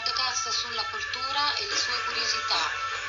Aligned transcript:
podcast 0.00 0.48
sulla 0.48 0.82
cultura 0.90 1.54
e 1.56 1.66
le 1.68 1.76
sue 1.76 1.92
curiosità, 2.06 2.62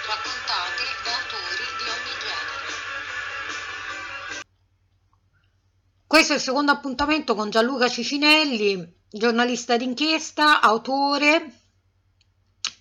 raccontate 0.07 0.83
da 1.03 1.11
autori 1.23 1.67
di 1.79 1.87
ogni 1.87 2.15
genere. 2.19 2.67
Questo 6.05 6.33
è 6.33 6.35
il 6.35 6.41
secondo 6.41 6.71
appuntamento 6.71 7.35
con 7.35 7.49
Gianluca 7.49 7.87
Cicinelli, 7.87 9.03
giornalista 9.09 9.77
d'inchiesta, 9.77 10.59
autore 10.59 11.61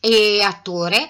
e 0.01 0.43
attore, 0.43 1.09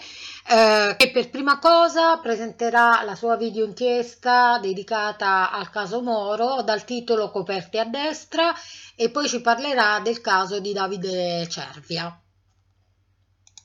eh, 0.48 0.94
che 0.98 1.10
per 1.10 1.30
prima 1.30 1.58
cosa 1.58 2.18
presenterà 2.18 3.02
la 3.02 3.14
sua 3.14 3.36
video 3.36 3.64
inchiesta 3.64 4.58
dedicata 4.58 5.50
al 5.50 5.70
caso 5.70 6.02
Moro 6.02 6.62
dal 6.62 6.84
titolo 6.84 7.30
Coperte 7.30 7.78
a 7.78 7.84
destra 7.84 8.54
e 8.94 9.10
poi 9.10 9.26
ci 9.26 9.40
parlerà 9.40 10.00
del 10.00 10.20
caso 10.20 10.60
di 10.60 10.74
Davide 10.74 11.48
Cervia. 11.48 12.19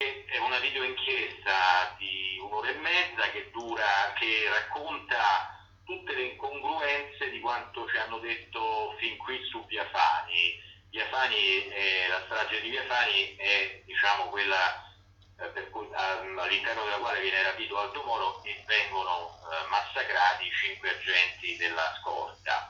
È 0.06 0.38
una 0.38 0.60
video 0.60 0.84
inchiesta 0.84 1.96
di 1.98 2.38
un'ora 2.40 2.70
e 2.70 2.76
mezza 2.76 3.28
che 3.32 3.50
dura, 3.50 4.14
che 4.20 4.48
racconta 4.50 5.66
tutte 5.84 6.14
le 6.14 6.22
incongruenze 6.26 7.32
di 7.32 7.40
quanto 7.40 7.90
ci 7.90 7.98
hanno 7.98 8.20
detto 8.20 8.94
fin 9.00 9.18
qui 9.18 9.44
su 9.46 9.66
Via 9.66 9.84
Fani. 9.90 10.62
Via 10.92 11.08
Fani, 11.08 11.68
eh, 11.70 12.08
la 12.08 12.22
strage 12.26 12.62
di 12.62 12.70
Via 12.70 12.84
Fani 12.86 13.36
è 13.36 13.82
diciamo, 13.84 14.30
quella 14.30 14.94
eh, 15.40 15.70
cui, 15.72 15.88
all'interno 15.96 16.84
della 16.84 16.98
quale 16.98 17.22
viene 17.22 17.42
rapito 17.42 17.80
Aldo 17.80 18.04
Moro 18.04 18.44
e 18.44 18.64
vengono 18.68 19.40
uh, 19.42 19.70
massacrati 19.70 20.52
cinque 20.52 20.92
agenti 20.92 21.58
della 21.58 21.98
scorta. 22.00 22.70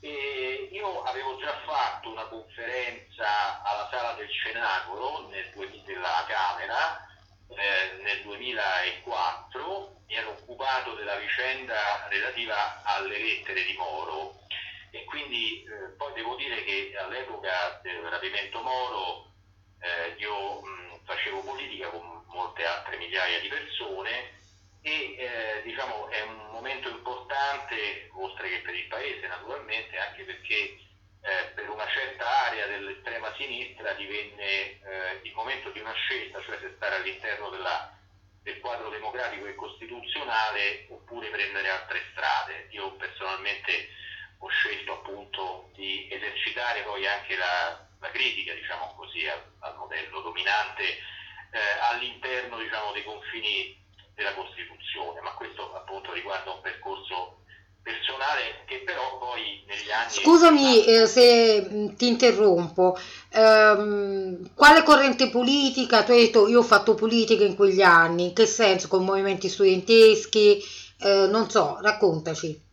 E 0.00 0.68
io 0.70 1.02
avevo 1.02 1.38
già 1.38 1.58
fatto 1.64 2.10
una 2.10 2.26
conferenza 2.26 2.81
sala 4.02 4.14
del 4.14 4.28
Cenacolo 4.30 5.28
nel, 5.30 5.48
della 5.84 6.26
Camera 6.26 7.06
eh, 7.50 8.02
nel 8.02 8.22
2004 8.22 10.02
mi 10.08 10.14
ero 10.16 10.30
occupato 10.30 10.94
della 10.94 11.14
vicenda 11.16 12.08
relativa 12.08 12.82
alle 12.82 13.16
lettere 13.18 13.62
di 13.64 13.76
Moro. 13.76 14.40
E 14.90 15.04
quindi 15.04 15.62
eh, 15.62 15.94
poi 15.96 16.12
devo 16.14 16.34
dire 16.34 16.64
che 16.64 16.92
all'epoca 16.98 17.78
del 17.82 18.02
rapimento 18.10 18.60
Moro 18.60 19.30
eh, 19.80 20.16
io 20.18 20.60
mh, 20.60 21.04
facevo 21.04 21.40
politica 21.42 21.88
con 21.88 22.24
molte 22.26 22.66
altre 22.66 22.96
migliaia 22.96 23.38
di 23.38 23.48
persone 23.48 24.40
e 24.82 25.14
eh, 25.16 25.62
diciamo 25.62 26.08
è 26.08 26.22
un 26.22 26.50
momento 26.50 26.88
importante 26.88 28.10
oltre 28.14 28.48
che 28.48 28.58
per 28.62 28.74
il 28.74 28.88
paese 28.88 29.28
naturalmente 29.28 29.96
anche 29.96 30.24
perché 30.24 30.76
eh, 31.22 31.52
per 31.54 31.70
una 31.70 31.86
certa 31.86 32.26
area 32.46 32.66
dell'estrema 32.66 33.32
divenne 34.12 34.44
eh, 34.44 35.20
il 35.22 35.32
momento 35.34 35.70
di 35.70 35.80
una 35.80 35.94
scelta, 35.94 36.42
cioè 36.42 36.58
se 36.60 36.72
stare 36.76 36.96
all'interno 36.96 37.48
della, 37.48 37.96
del 38.42 38.60
quadro 38.60 38.90
democratico 38.90 39.46
e 39.46 39.54
costituzionale 39.54 40.86
oppure 40.90 41.30
prendere 41.30 41.70
altre 41.70 42.02
strade. 42.12 42.68
Io 42.70 42.92
personalmente 42.96 43.88
ho 44.38 44.48
scelto 44.48 44.92
appunto 44.92 45.70
di 45.74 46.08
esercitare 46.10 46.82
poi 46.82 47.06
anche 47.06 47.36
la, 47.36 47.88
la 48.00 48.10
critica, 48.10 48.52
diciamo 48.52 48.94
così, 48.94 49.26
al, 49.26 49.42
al 49.60 49.76
modello 49.76 50.20
dominante 50.20 50.82
eh, 50.84 51.60
all'interno 51.80 52.58
diciamo, 52.58 52.92
dei 52.92 53.04
confini 53.04 53.80
della 54.14 54.34
Costituzione, 54.34 55.20
ma 55.20 55.32
questo 55.32 55.74
appunto 55.74 56.12
riguarda 56.12 56.50
un 56.50 56.60
percorso 56.60 57.41
personale 57.82 58.62
che 58.66 58.82
però 58.84 59.18
poi 59.18 59.62
negli 59.66 59.90
anni... 59.90 60.10
Scusami 60.10 60.84
eh, 60.84 61.06
se 61.06 61.68
mm, 61.68 61.88
ti 61.96 62.06
interrompo, 62.06 62.96
ehm, 63.30 64.54
quale 64.54 64.82
corrente 64.82 65.28
politica, 65.30 66.04
tu 66.04 66.12
hai 66.12 66.26
detto 66.26 66.48
io 66.48 66.60
ho 66.60 66.64
fatto 66.64 66.94
politica 66.94 67.44
in 67.44 67.56
quegli 67.56 67.82
anni, 67.82 68.26
in 68.28 68.34
che 68.34 68.46
senso, 68.46 68.88
con 68.88 69.04
movimenti 69.04 69.48
studenteschi, 69.48 70.62
eh, 71.00 71.26
non 71.26 71.50
so, 71.50 71.78
raccontaci. 71.80 72.70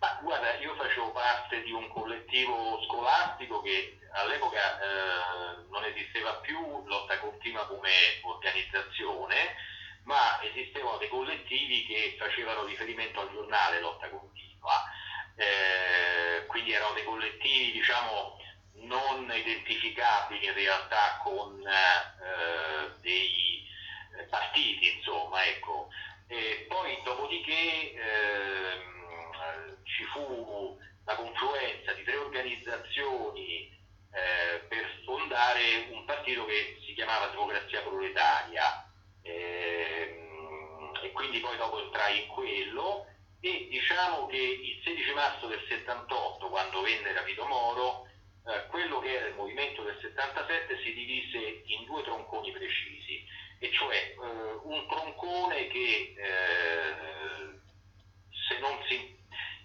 Ma 0.00 0.18
guarda, 0.22 0.58
io 0.60 0.74
facevo 0.74 1.10
parte 1.10 1.62
di 1.62 1.72
un 1.72 1.88
collettivo 1.88 2.80
scolastico 2.86 3.62
che 3.62 3.98
all'epoca 4.12 4.78
eh, 4.78 5.66
non 5.70 5.84
esisteva 5.84 6.34
più 6.34 6.58
lotta 6.86 7.18
continua 7.18 7.66
come 7.66 7.90
organizzazione, 8.22 9.34
ma 10.08 10.42
esistevano 10.42 10.96
dei 10.96 11.08
collettivi 11.08 11.84
che 11.84 12.16
facevano 12.18 12.64
riferimento 12.64 13.20
al 13.20 13.30
giornale 13.30 13.78
Lotta 13.78 14.08
Continua, 14.08 14.82
eh, 15.36 16.46
quindi 16.46 16.72
erano 16.72 16.94
dei 16.94 17.04
collettivi 17.04 17.72
diciamo 17.72 18.40
non 18.80 19.30
identificabili 19.30 20.46
in 20.46 20.54
realtà 20.54 21.20
con 21.22 21.60
eh, 21.60 22.90
dei 23.02 23.66
partiti, 24.30 24.96
insomma, 24.96 25.44
ecco. 25.44 25.90
E 26.26 26.64
poi 26.68 26.98
dopodiché 27.04 27.92
ehm, 27.92 29.76
ci 29.84 30.04
fu 30.04 30.78
la 31.04 31.14
confluenza 31.16 31.92
di 31.92 32.02
tre 32.04 32.16
organizzazioni 32.16 33.70
eh, 34.12 34.58
per 34.68 35.02
fondare 35.04 35.88
un 35.90 36.04
partito 36.04 36.44
che 36.46 36.78
si 36.84 36.94
chiamava 36.94 37.28
Democrazia 37.28 37.82
Proletaria, 37.82 38.37
diciamo 44.08 44.26
che 44.26 44.38
il 44.38 44.80
16 44.84 45.12
marzo 45.12 45.46
del 45.48 45.62
78 45.68 46.48
quando 46.48 46.80
venne 46.80 47.12
Rapito 47.12 47.44
Moro 47.44 48.06
eh, 48.46 48.66
quello 48.68 49.00
che 49.00 49.12
era 49.12 49.26
il 49.26 49.34
movimento 49.34 49.82
del 49.82 49.98
77 50.00 50.80
si 50.82 50.94
divise 50.94 51.62
in 51.66 51.84
due 51.84 52.02
tronconi 52.04 52.50
precisi 52.50 53.22
e 53.58 53.70
cioè 53.70 53.96
eh, 53.96 54.16
un 54.62 54.86
troncone 54.88 55.66
che 55.66 56.14
eh, 56.16 57.60
se 58.48 58.58
non 58.60 58.78
si 58.88 59.16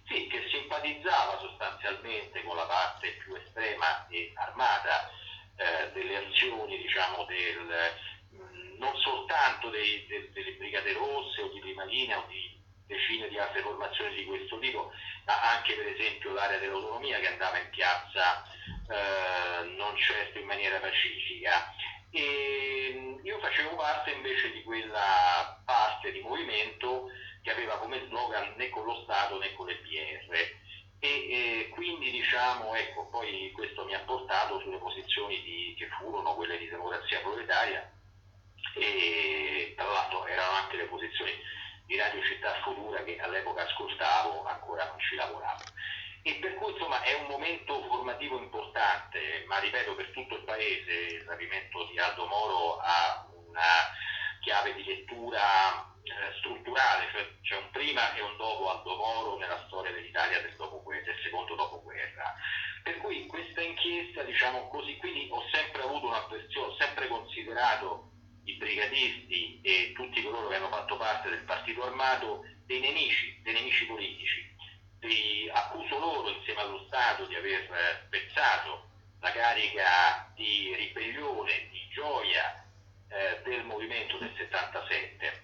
sì, 0.07 0.27
che 0.27 0.45
simpatizzava 0.51 1.39
sostanzialmente 1.39 2.43
con 2.43 2.57
la 2.57 2.65
parte 2.65 3.11
più 3.23 3.35
estrema 3.35 4.05
e 4.09 4.33
armata 4.35 5.09
eh, 5.55 5.91
delle 5.93 6.17
azioni 6.17 6.77
diciamo, 6.81 7.23
del, 7.23 8.77
non 8.77 8.93
soltanto 8.97 9.69
dei, 9.69 10.05
de, 10.07 10.29
delle 10.33 10.51
Brigate 10.55 10.91
Rosse 10.91 11.41
o 11.41 11.47
di 11.47 11.61
Prima 11.61 11.85
Linea 11.85 12.17
o 12.17 12.25
di 12.27 12.53
decine 12.93 13.27
di 13.29 13.37
altre 13.37 13.61
formazioni 13.61 14.15
di 14.15 14.25
questo 14.25 14.59
tipo, 14.59 14.91
ma 15.25 15.55
anche 15.55 15.73
per 15.73 15.87
esempio 15.87 16.33
l'area 16.33 16.59
dell'autonomia 16.83 17.19
che 17.19 17.27
andava 17.27 17.57
in 17.57 17.69
piazza 17.69 18.43
eh, 18.89 19.63
non 19.77 19.95
certo 19.97 20.39
in 20.39 20.45
maniera 20.45 20.79
pacifica. 20.79 21.73
E 22.11 23.19
io 23.23 23.39
facevo 23.39 23.75
parte 23.75 24.11
invece 24.11 24.51
di 24.51 24.61
quella 24.63 25.61
parte 25.65 26.11
di 26.11 26.19
movimento 26.19 27.09
che 27.41 27.51
aveva 27.51 27.77
come 27.77 28.05
slogan 28.07 28.53
né 28.55 28.69
con 28.69 28.85
lo 28.85 29.01
Stato 29.03 29.39
né 29.39 29.53
con 29.53 29.67
le 29.67 29.77
PR. 29.77 30.61
E, 30.99 31.09
e 31.09 31.69
quindi 31.69 32.11
diciamo, 32.11 32.75
ecco, 32.75 33.07
poi 33.09 33.51
questo 33.53 33.83
mi 33.85 33.93
ha 33.93 33.99
portato 33.99 34.59
sulle 34.59 34.77
posizioni 34.77 35.41
di, 35.41 35.75
che 35.77 35.87
furono 35.97 36.35
quelle 36.35 36.57
di 36.57 36.69
democrazia 36.69 37.19
proletaria 37.19 37.91
e 38.75 39.73
tra 39.75 39.85
l'altro 39.85 40.25
erano 40.25 40.51
anche 40.53 40.77
le 40.77 40.85
posizioni 40.85 41.31
di 41.85 41.97
Radio 41.97 42.23
Città 42.23 42.53
Futura 42.63 43.03
che 43.03 43.19
all'epoca 43.19 43.63
ascoltavo, 43.63 44.45
ancora 44.45 44.85
non 44.85 44.99
ci 44.99 45.15
lavoravo. 45.15 45.63
E 46.25 46.35
per 46.35 46.55
cui 46.55 46.71
insomma 46.71 47.01
è 47.03 47.13
un 47.15 47.27
momento 47.27 47.83
formativo 47.83 48.37
importante, 48.39 49.43
ma 49.47 49.59
ripeto 49.59 49.93
per 49.95 50.09
tutto 50.11 50.35
il 50.35 50.43
paese 50.43 51.15
il 51.15 51.23
rapimento 51.27 51.85
di 51.91 51.99
Aldo 51.99 52.25
Moro 52.27 52.77
ha 52.79 53.27
una 53.45 53.91
chiave 54.39 54.73
di 54.73 54.85
lettura 54.85 55.83
eh, 56.03 56.37
strutturale, 56.37 57.09
cioè 57.11 57.27
c'è 57.41 57.57
un 57.57 57.69
prima 57.71 58.13
e 58.13 58.21
un 58.21 58.37
dopo 58.37 58.69
Aldo 58.69 58.95
Moro 58.95 59.37
nella 59.37 59.63
storia 59.67 59.91
dell'Italia 59.91 60.39
del, 60.41 60.55
del 60.55 61.19
secondo 61.23 61.55
dopoguerra. 61.55 62.33
Per 62.83 62.97
cui 62.97 63.25
questa 63.27 63.61
inchiesta, 63.61 64.23
diciamo 64.23 64.69
così, 64.69 64.95
quindi 64.97 65.27
ho 65.29 65.43
sempre 65.51 65.83
avuto 65.83 66.07
una 66.07 66.21
questione, 66.21 66.67
ho 66.67 66.75
sempre 66.77 67.07
considerato 67.07 68.11
i 68.45 68.55
brigatisti 68.55 69.59
e 69.61 69.91
tutti 69.93 70.21
coloro 70.21 70.47
che 70.47 70.55
hanno 70.55 70.69
fatto 70.69 70.97
parte 70.97 71.29
del 71.29 71.43
partito 71.43 71.83
armato 71.83 72.45
dei 72.65 72.79
nemici, 72.79 73.39
dei 73.41 73.53
nemici 73.53 73.85
politici. 73.85 74.52
Di, 75.03 75.49
accuso 75.51 75.99
loro 75.99 76.29
insieme 76.29 76.61
allo 76.61 76.85
Stato 76.87 77.25
di 77.25 77.35
aver 77.35 77.67
spezzato 78.05 78.87
la 79.19 79.31
carica 79.31 80.31
di 80.33 80.73
ribellione, 80.77 81.67
di 81.71 81.85
gioia 81.91 82.65
eh, 83.09 83.41
del 83.43 83.65
movimento 83.65 84.17
del 84.17 84.33
77 84.37 85.43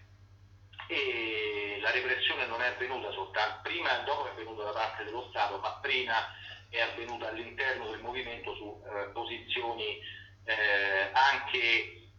e 0.88 1.78
la 1.82 1.92
repressione 1.92 2.46
non 2.46 2.62
è 2.62 2.68
avvenuta 2.68 3.12
soltanto 3.12 3.60
prima 3.64 4.00
e 4.00 4.04
dopo 4.06 4.28
è 4.28 4.30
avvenuta 4.32 4.64
da 4.64 4.72
parte 4.72 5.04
dello 5.04 5.28
Stato, 5.30 5.60
ma 5.60 5.78
prima 5.82 6.16
è 6.70 6.80
avvenuta 6.80 7.28
all'interno 7.28 7.90
del 7.90 8.00
movimento 8.00 8.56
su 8.56 8.82
eh, 8.86 9.10
posizioni 9.10 10.00
eh, 10.46 11.10
anche 11.12 12.12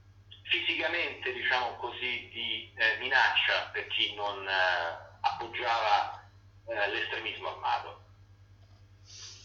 fisicamente 0.42 1.32
diciamo 1.32 1.76
così, 1.76 2.28
di 2.30 2.70
eh, 2.76 2.98
minaccia 2.98 3.70
per 3.72 3.86
chi 3.86 4.14
non 4.14 4.46
eh, 4.46 5.18
appoggiava 5.22 6.19
eh, 6.70 6.88
l'estremismo 6.90 7.48
armato. 7.48 8.04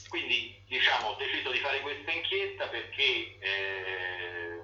Quindi 0.09 0.61
diciamo, 0.67 1.07
ho 1.07 1.15
deciso 1.15 1.49
di 1.49 1.57
fare 1.57 1.79
questa 1.79 2.11
inchiesta 2.11 2.67
perché 2.67 3.37
eh, 3.39 4.61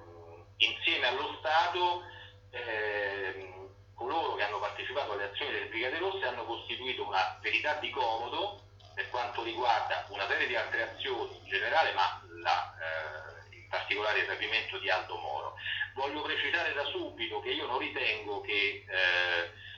insieme 0.58 1.08
allo 1.08 1.38
Stato 1.40 2.04
eh, 2.52 3.70
coloro 3.96 4.36
che 4.36 4.44
hanno 4.44 4.60
partecipato 4.60 5.14
alle 5.14 5.32
azioni 5.32 5.54
delle 5.54 5.66
Brigate 5.66 5.98
Rosse 5.98 6.26
hanno 6.26 6.46
costituito 6.46 7.08
una 7.08 7.40
verità 7.42 7.74
di 7.80 7.90
comodo 7.90 8.62
per 8.94 9.10
quanto 9.10 9.42
riguarda 9.42 10.06
una 10.10 10.28
serie 10.28 10.46
di 10.46 10.56
altre 10.56 10.84
azioni 10.84 11.36
in 11.38 11.46
generale, 11.48 11.94
ma 11.94 12.22
la, 12.44 12.76
eh, 12.78 13.56
in 13.56 13.68
particolare 13.70 14.20
il 14.20 14.28
rapimento 14.28 14.78
di 14.78 14.90
Aldo 14.90 15.18
Moro. 15.18 15.56
Voglio 15.96 16.22
precisare 16.22 16.74
da 16.74 16.86
subito 16.86 17.40
che 17.40 17.50
io 17.50 17.66
non 17.66 17.80
ritengo 17.80 18.42
che 18.42 18.86
eh, 18.88 19.70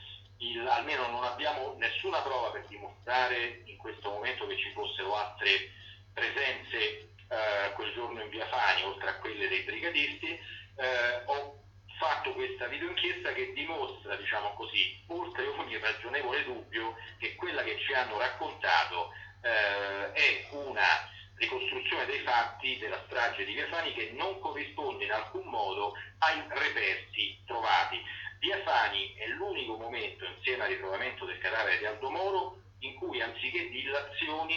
il, 0.50 0.66
almeno 0.66 1.08
non 1.08 1.24
abbiamo 1.24 1.74
nessuna 1.78 2.20
prova 2.20 2.50
per 2.50 2.66
dimostrare 2.66 3.62
in 3.64 3.76
questo 3.76 4.10
momento 4.10 4.46
che 4.46 4.58
ci 4.58 4.70
fossero 4.72 5.14
altre 5.16 5.70
presenze 6.12 7.08
eh, 7.28 7.72
quel 7.74 7.92
giorno 7.94 8.22
in 8.22 8.28
via 8.28 8.46
Fani, 8.46 8.82
oltre 8.82 9.08
a 9.08 9.18
quelle 9.18 9.48
dei 9.48 9.62
brigadisti. 9.62 10.28
Eh, 10.76 11.22
ho 11.26 11.62
fatto 11.98 12.32
questa 12.32 12.66
videoinchiesta 12.66 13.32
che 13.32 13.52
dimostra, 13.52 14.16
diciamo 14.16 14.54
così, 14.54 15.02
oltre 15.08 15.46
ogni 15.46 15.78
ragionevole 15.78 16.44
dubbio, 16.44 16.96
che 17.18 17.34
quella 17.36 17.62
che 17.62 17.78
ci 17.78 17.92
hanno 17.94 18.18
raccontato 18.18 19.12
eh, 19.42 20.12
è 20.12 20.48
una 20.50 21.12
ricostruzione 21.36 22.06
dei 22.06 22.20
fatti 22.20 22.78
della 22.78 23.02
strage 23.06 23.44
di 23.44 23.54
Via 23.54 23.66
Fani 23.68 23.92
che 23.92 24.12
non 24.16 24.38
corrisponde 24.40 25.04
in 25.04 25.12
alcun 25.12 25.46
modo 25.46 25.94
ai 26.18 26.42
reperti 26.48 27.42
trovati. 27.46 28.00
Via 28.44 28.60
Fani 28.62 29.14
è 29.14 29.26
l'unico 29.28 29.78
momento, 29.78 30.26
insieme 30.26 30.64
al 30.64 30.68
ritrovamento 30.68 31.24
del 31.24 31.38
cadavere 31.38 31.78
di 31.78 31.86
Aldo 31.86 32.10
Moro, 32.10 32.60
in 32.80 32.94
cui 32.96 33.22
anziché 33.22 33.70
di 33.70 33.82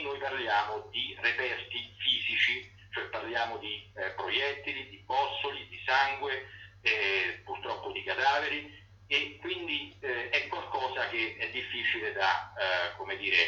noi 0.02 0.20
parliamo 0.20 0.90
di 0.92 1.16
reperti 1.22 1.96
fisici, 1.98 2.70
cioè 2.92 3.06
parliamo 3.06 3.58
di 3.60 3.90
eh, 3.96 4.10
proiettili, 4.10 4.90
di 4.90 4.98
bossoli, 5.06 5.66
di 5.70 5.82
sangue, 5.86 6.50
eh, 6.82 7.42
purtroppo 7.46 7.94
di 7.94 8.04
cadaveri. 8.04 8.76
E 9.08 9.38
quindi 9.40 9.96
eh, 10.02 10.32
è 10.32 10.48
qualcosa 10.48 11.08
che 11.08 11.38
è 11.40 11.50
difficile 11.52 12.12
da, 12.12 12.54
eh, 12.60 13.16
dire, 13.16 13.42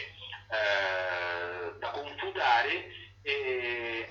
eh, 0.51 1.77
da 1.80 1.89
confutare. 1.91 2.95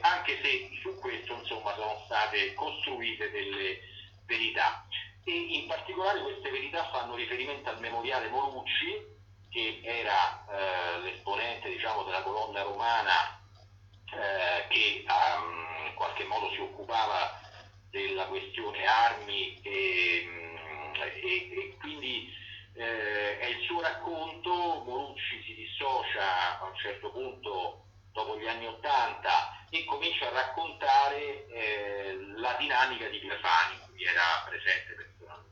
Anche 0.00 0.38
se 0.42 0.68
su 0.82 0.94
questo 1.00 1.38
insomma, 1.38 1.74
sono 1.74 2.02
state 2.04 2.52
costruite 2.52 3.30
delle 3.30 3.80
verità 4.26 4.86
e 5.28 5.58
in 5.58 5.66
particolare 5.66 6.22
queste 6.22 6.50
verità 6.50 6.88
fanno 6.90 7.14
riferimento 7.14 7.68
al 7.68 7.80
memoriale 7.80 8.28
Morucci 8.28 9.16
che 9.50 9.80
era 9.82 10.44
eh, 10.48 11.00
l'esponente 11.00 11.68
diciamo, 11.68 12.02
della 12.04 12.22
colonna 12.22 12.62
romana 12.62 13.38
eh, 14.10 14.66
che 14.68 15.04
um, 15.06 15.86
in 15.86 15.94
qualche 15.94 16.24
modo 16.24 16.50
si 16.52 16.60
occupava 16.60 17.40
della 17.90 18.26
questione 18.26 18.86
armi 18.86 19.60
e, 19.62 20.24
mm, 20.26 20.94
e, 20.94 21.22
e 21.22 21.76
quindi 21.78 22.32
eh, 22.74 23.38
è 23.38 23.46
il 23.46 23.64
suo 23.64 23.82
racconto, 23.82 24.82
Morucci 24.84 25.42
si 25.44 25.54
dissocia 25.54 26.58
a 26.60 26.64
un 26.64 26.76
certo 26.76 27.10
punto 27.10 27.84
dopo 28.12 28.38
gli 28.38 28.46
anni 28.46 28.66
Ottanta 28.66 29.66
e 29.70 29.84
comincia 29.84 30.28
a 30.28 30.32
raccontare 30.32 31.46
eh, 31.48 32.16
la 32.36 32.54
dinamica 32.58 33.08
di 33.08 33.20
in 33.22 33.80
cui 33.86 34.04
era 34.04 34.44
presente 34.46 35.07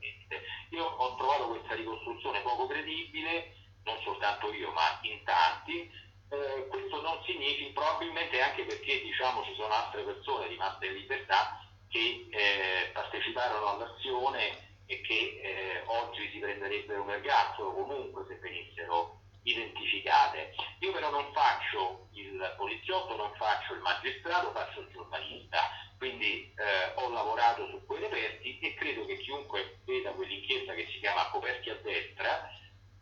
personalmente. 0.06 0.43
Io 0.70 0.85
ho 0.85 1.14
trovato 1.17 1.49
questa 1.49 1.75
ricostruzione 1.75 2.41
poco 2.41 2.67
credibile, 2.67 3.55
non 3.85 3.99
soltanto 4.03 4.53
io, 4.53 4.70
ma 4.73 4.99
in 5.03 5.23
tanti. 5.25 5.91
Eh, 6.29 6.67
questo 6.69 7.00
non 7.03 7.23
significa, 7.25 7.81
probabilmente 7.81 8.41
anche 8.41 8.64
perché 8.64 9.00
diciamo, 9.03 9.44
ci 9.44 9.55
sono 9.55 9.73
altre 9.73 10.03
persone 10.03 10.49
rimaste 10.49 10.87
in 10.87 10.94
libertà 10.94 11.61
che 11.88 12.26
eh, 12.31 12.91
parteciparono 12.93 13.69
all'azione 13.69 14.64
e 14.87 15.00
che 15.03 15.41
eh, 15.43 15.82
oggi 15.87 16.29
si 16.31 16.38
prenderebbero 16.38 17.02
un 17.02 17.11
ergastolo 17.11 17.73
comunque 17.73 18.25
se 18.26 18.38
venissero 18.38 19.20
identificate. 19.43 20.55
Io 20.81 20.93
però 20.93 21.11
non 21.11 21.32
faccio 21.32 22.09
il 22.14 22.55
poliziotto, 22.56 23.17
non 23.17 23.32
faccio 23.37 23.75
il 23.75 23.81
magistrato, 23.81 24.50
faccio 24.50 24.81
il 24.81 24.88
giornalista, 24.93 25.59
quindi 26.06 26.55
eh, 26.55 26.93
ho 27.03 27.11
lavorato 27.11 27.67
su 27.67 27.85
quei 27.85 28.00
reperti 28.00 28.61
e 28.61 28.75
credo 28.75 29.05
che 29.06 29.19
chiunque 29.19 29.81
veda 29.85 30.12
quell'inchiesta 30.12 30.73
che 30.75 30.87
si 30.93 31.00
chiama 31.00 31.31
Coperti 31.31 31.70
a 31.70 31.75
destra, 31.82 32.49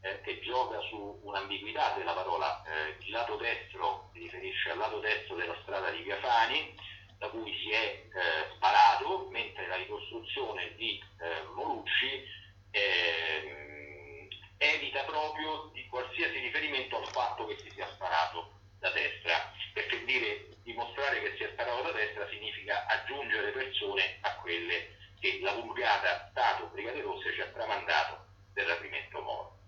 eh, 0.01 0.21
che 0.23 0.41
gioca 0.41 0.81
su 0.89 1.21
un'ambiguità 1.23 1.93
della 1.99 2.15
parola, 2.15 2.63
eh, 2.65 2.97
il 3.05 3.11
lato 3.11 3.37
destro 3.37 4.09
si 4.15 4.21
riferisce 4.21 4.71
al 4.71 4.79
lato 4.79 5.01
destro 5.01 5.37
della 5.37 5.57
strada 5.63 5.91
di 5.91 6.03
Via 6.03 6.19
Fani, 6.21 6.75
da 7.19 7.29
cui 7.29 7.55
si 7.59 7.71
è 7.73 8.05
eh, 8.09 8.55
sparato, 8.55 9.29
mentre 9.31 9.67
la 9.67 9.77
ricostruzione 9.77 10.75
di 10.77 10.99
eh, 11.21 11.43
Molucci 11.55 12.25
ehm, 12.71 14.29
evita 14.57 15.03
proprio 15.05 15.71
di 15.75 15.87
qualsiasi 15.89 16.39
riferimento 16.39 16.97
al 16.97 17.09
fatto 17.09 17.45
che 17.45 17.59
si 17.59 17.71
sia 17.71 17.87
sparato 17.93 18.61
da 18.79 18.89
destra, 18.91 19.53
perché 19.75 20.05
dire 20.07 20.55
dimostrare 20.63 21.21
che 21.21 21.35
si 21.37 21.43
è 21.43 21.51
sparato 21.53 21.83
da 21.83 21.93
destra 21.93 22.27
significa 22.31 22.87
aggiungere 22.87 23.51
persone 23.51 24.19
a 24.23 24.37
quelle 24.37 24.95
che 25.21 25.41
la 25.43 25.53
vulgata 25.53 26.29
Stato 26.31 26.71
Brigate 26.73 27.03
Rosse 27.03 27.35
ci 27.35 27.41
ha 27.41 27.51
tramandato 27.53 28.25
del 28.55 28.67
rapimento 28.67 29.21
Moro. 29.21 29.59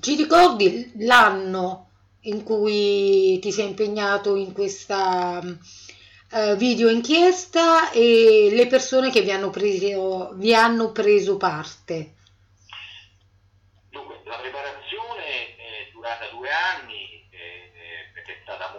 Ci 0.00 0.16
ricordi 0.16 0.92
l'anno 1.04 1.90
in 2.22 2.42
cui 2.42 3.38
ti 3.40 3.52
sei 3.52 3.68
impegnato 3.68 4.36
in 4.36 4.52
questa 4.52 5.40
uh, 5.42 6.56
video 6.56 6.88
inchiesta 6.88 7.90
e 7.90 8.48
le 8.50 8.66
persone 8.66 9.10
che 9.10 9.20
vi 9.20 9.30
hanno 9.30 9.50
preso, 9.50 10.32
vi 10.34 10.54
hanno 10.54 10.92
preso 10.92 11.36
parte? 11.36 12.14
Dunque, 13.90 14.20
la 14.24 14.38
preparazione 14.38 15.56
è 15.56 15.88
durata 15.92 16.26
due 16.30 16.48
anni 16.50 17.28
eh, 17.30 18.10
perché 18.12 18.32
è 18.32 18.38
stata 18.42 18.72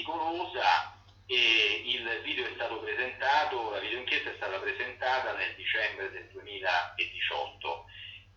meticolosa 0.00 0.96
e 1.26 1.82
il 1.84 2.20
video 2.24 2.46
è 2.46 2.52
stato 2.54 2.80
presentato, 2.80 3.70
la 3.70 3.78
video 3.78 3.98
inchiesta 3.98 4.30
è 4.30 4.34
stata 4.36 4.58
presentata 4.58 5.36
nel 5.36 5.54
dicembre 5.54 6.10
del 6.10 6.28
2018 6.32 7.84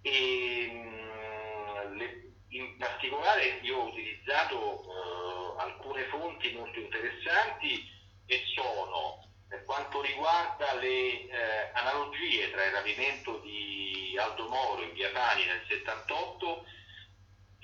e 0.02 0.70
mh, 0.72 1.98
le, 1.98 2.34
in 2.50 2.78
particolare 2.78 3.60
io 3.62 3.78
ho 3.78 3.88
utilizzato 3.88 4.84
eh, 4.84 5.62
alcune 5.62 6.04
fonti 6.06 6.52
molto 6.52 6.80
interessanti 6.80 7.90
e 8.28 8.44
sono 8.54 9.28
per 9.48 9.64
quanto 9.66 10.02
riguarda 10.02 10.74
le 10.76 11.28
eh, 11.28 11.72
analogie 11.74 12.52
tra 12.52 12.66
il 12.66 12.74
rapimento 12.74 13.40
di 13.40 14.16
Aldo 14.20 14.50
Moro 14.50 14.84
in 14.84 14.94
Via 14.94 15.10
Pani 15.12 15.46
nel 15.46 15.64
78 15.68 16.66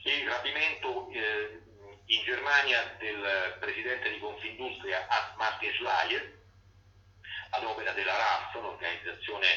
e 0.03 0.17
il 0.17 0.27
rapimento 0.27 1.09
eh, 1.11 1.68
in 2.11 2.23
Germania 2.23 2.95
del 2.97 3.57
presidente 3.59 4.09
di 4.09 4.19
Confindustria 4.19 5.07
Martin 5.37 5.71
Schleier 5.73 6.37
ad 7.51 7.63
opera 7.63 7.91
della 7.91 8.15
RAF, 8.15 8.55
un'organizzazione 8.55 9.47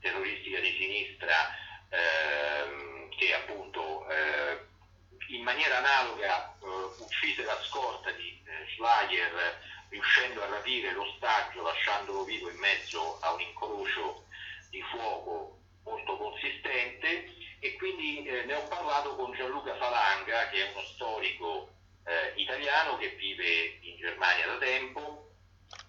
terroristica 0.00 0.58
di 0.60 0.76
sinistra 0.78 1.34
ehm, 1.88 3.10
che 3.10 3.34
appunto 3.34 4.08
eh, 4.08 4.66
in 5.28 5.42
maniera 5.42 5.78
analoga 5.78 6.56
eh, 6.60 6.66
uccise 6.98 7.44
la 7.44 7.58
scorta 7.62 8.10
di 8.12 8.42
eh, 8.44 8.66
Schleier 8.74 9.58
riuscendo 9.90 10.42
a 10.42 10.48
rapire 10.48 10.92
l'ostaggio 10.92 11.62
lasciandolo 11.62 12.24
vivo 12.24 12.48
in 12.50 12.58
mezzo 12.58 13.18
a 13.20 13.32
un 13.32 13.40
incrocio 13.40 14.24
di 14.70 14.82
fuoco 14.82 15.58
molto 15.84 16.16
consistente. 16.16 17.34
E 17.60 17.76
quindi 17.76 18.24
eh, 18.24 18.44
ne 18.44 18.54
ho 18.54 18.66
parlato 18.68 19.14
con 19.16 19.32
Gianluca 19.34 19.76
Falanga 19.76 20.48
che 20.48 20.66
è 20.66 20.72
uno 20.72 20.82
storico 20.86 21.68
eh, 22.10 22.32
italiano 22.36 22.96
che 22.98 23.10
vive 23.10 23.78
in 23.82 23.96
Germania 23.96 24.46
da 24.46 24.58
tempo 24.58 25.30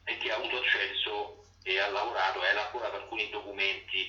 e 0.06 0.18
che 0.18 0.32
ha 0.32 0.36
avuto 0.36 0.58
accesso 0.58 1.44
e 1.64 1.80
ha 1.80 1.90
lavorato 1.90 2.44
e 2.44 2.48
ha 2.48 2.52
elaborato 2.52 2.96
alcuni 2.98 3.30
documenti 3.30 4.08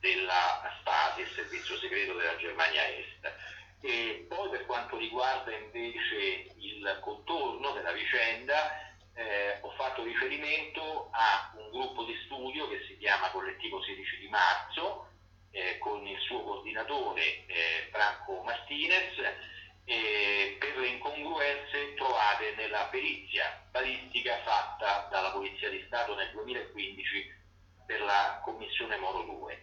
della 0.00 0.76
Stasi, 0.80 1.22
il 1.22 1.32
servizio 1.34 1.78
segreto 1.78 2.14
della 2.14 2.36
Germania 2.36 2.86
Est. 2.88 3.32
E 3.80 4.26
poi 4.28 4.50
per 4.50 4.66
quanto 4.66 4.96
riguarda 4.98 5.54
invece 5.54 6.52
il 6.58 6.98
contorno 7.00 7.72
della 7.72 7.92
vicenda, 7.92 8.92
eh, 9.14 9.58
ho 9.60 9.70
fatto 9.70 10.02
riferimento 10.02 11.08
a 11.12 11.52
un 11.56 11.70
gruppo 11.70 12.04
di 12.04 12.14
studio 12.24 12.68
che 12.68 12.84
si 12.86 12.98
chiama 12.98 13.30
Collettivo 13.30 13.82
16 13.82 14.18
di 14.18 14.28
marzo, 14.28 15.08
eh, 15.50 15.78
con 15.78 16.06
il 16.06 16.18
suo 16.20 16.42
coordinatore 16.42 17.46
eh, 17.46 17.88
Franco 17.90 18.42
Martinez, 18.42 19.14
eh, 19.84 20.56
per 20.58 20.76
le 20.78 20.86
incongruenze 20.88 21.94
trovate 21.94 22.54
nella 22.56 22.84
perizia 22.90 23.62
balistica 23.70 24.40
fatta 24.44 25.08
dalla 25.10 25.30
Polizia 25.32 25.68
di 25.68 25.82
Stato 25.86 26.14
nel 26.14 26.30
2015 26.32 27.42
per 27.86 28.00
la 28.00 28.40
Commissione 28.42 28.96
Moro 28.96 29.22
2. 29.22 29.62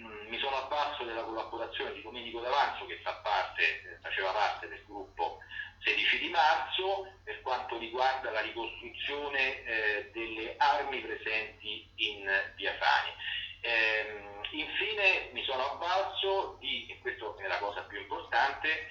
Mm, 0.00 0.28
mi 0.28 0.38
sono 0.38 0.56
avvalso 0.56 1.04
della 1.04 1.22
collaborazione 1.22 1.92
di 1.92 2.02
Domenico 2.02 2.40
D'Avanzo 2.40 2.86
che 2.86 3.00
fa 3.02 3.14
parte, 3.22 3.62
eh, 3.62 3.98
faceva 4.00 4.32
parte 4.32 4.68
del 4.68 4.82
gruppo 4.84 5.38
16 5.84 6.18
di 6.18 6.28
marzo 6.28 7.12
per 7.24 7.40
quanto 7.42 7.78
riguarda 7.78 8.30
la 8.30 8.40
ricostruzione 8.40 9.64
eh, 9.64 10.10
delle 10.12 10.54
armi 10.58 11.00
presenti 11.00 11.90
in 11.96 12.30
Via 12.56 12.74
Fani. 12.78 13.12
Eh, 13.60 14.30
infine 14.52 15.30
mi 15.32 15.42
sono 15.44 15.72
avvalso 15.72 16.56
di, 16.60 16.86
e 16.88 16.98
questa 16.98 17.34
è 17.38 17.46
la 17.46 17.58
cosa 17.58 17.82
più 17.82 18.00
importante, 18.00 18.88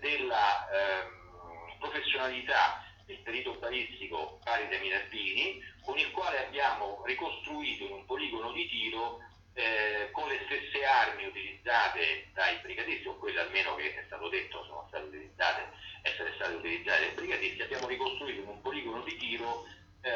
della 0.00 0.68
ehm, 0.70 1.78
professionalità 1.78 2.84
del 3.04 3.18
perito 3.18 3.54
balistico 3.54 4.40
Paride 4.44 4.78
Minervini, 4.78 5.62
con 5.84 5.96
il 5.98 6.10
quale 6.10 6.46
abbiamo 6.46 7.02
ricostruito 7.06 7.84
in 7.84 7.92
un 7.92 8.04
poligono 8.04 8.52
di 8.52 8.68
tiro 8.68 9.20
eh, 9.54 10.10
con 10.12 10.28
le 10.28 10.40
stesse 10.44 10.84
armi 10.84 11.26
utilizzate 11.26 12.28
dai 12.32 12.56
brigatisti, 12.62 13.08
o 13.08 13.16
quelle 13.16 13.40
almeno 13.40 13.74
che 13.76 13.94
è 13.94 14.02
stato 14.06 14.28
detto 14.28 14.64
sono 14.64 14.84
state 14.88 15.04
utilizzate, 15.04 15.70
essere 16.02 16.32
state 16.34 16.54
utilizzate 16.54 17.06
dai 17.06 17.14
brigatisti, 17.14 17.62
abbiamo 17.62 17.86
ricostruito 17.86 18.40
in 18.42 18.48
un 18.48 18.60
poligono 18.60 19.02
di 19.02 19.16
tiro 19.16 19.64
eh, 20.02 20.10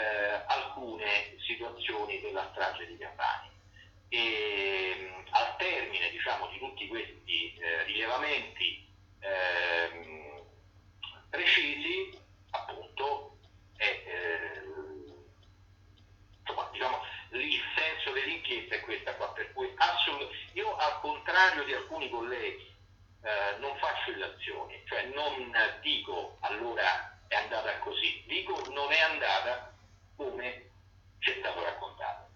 alcune 0.46 1.36
situazioni 1.38 2.20
della 2.20 2.48
strage 2.52 2.86
di 2.86 2.96
Campani. 2.98 3.50
E, 4.08 5.24
al 5.30 5.56
termine 5.56 6.10
diciamo, 6.10 6.48
di 6.48 6.58
tutti 6.58 6.86
questi 6.86 7.54
eh, 7.56 7.84
rilevamenti 7.84 8.86
ehm, 9.20 10.42
precisi, 11.30 12.10
appunto, 12.50 13.38
è, 13.76 13.84
eh, 13.84 14.62
insomma, 16.40 16.68
diciamo, 16.70 17.00
il 17.30 17.60
senso 17.74 18.12
dell'inchiesta 18.12 18.74
è 18.74 18.80
questa 18.80 19.14
qua, 19.14 19.32
per 19.32 19.52
cui 19.52 19.72
assolut- 19.76 20.30
io 20.52 20.76
al 20.76 21.00
contrario 21.00 21.64
di 21.64 21.72
alcuni 21.72 22.10
colleghi 22.10 22.70
eh, 23.22 23.58
non 23.58 23.76
faccio 23.78 24.10
illazioni, 24.10 24.82
cioè 24.86 25.04
non 25.14 25.50
dico 25.80 26.36
allora 26.40 27.18
è 27.28 27.36
andata 27.36 27.78
così, 27.78 28.22
dico 28.26 28.62
non 28.70 28.92
è 28.92 29.00
andata 29.00 29.74
come 30.16 30.70
ci 31.20 31.30
è 31.30 31.36
stato 31.38 31.62
raccontato. 31.62 32.30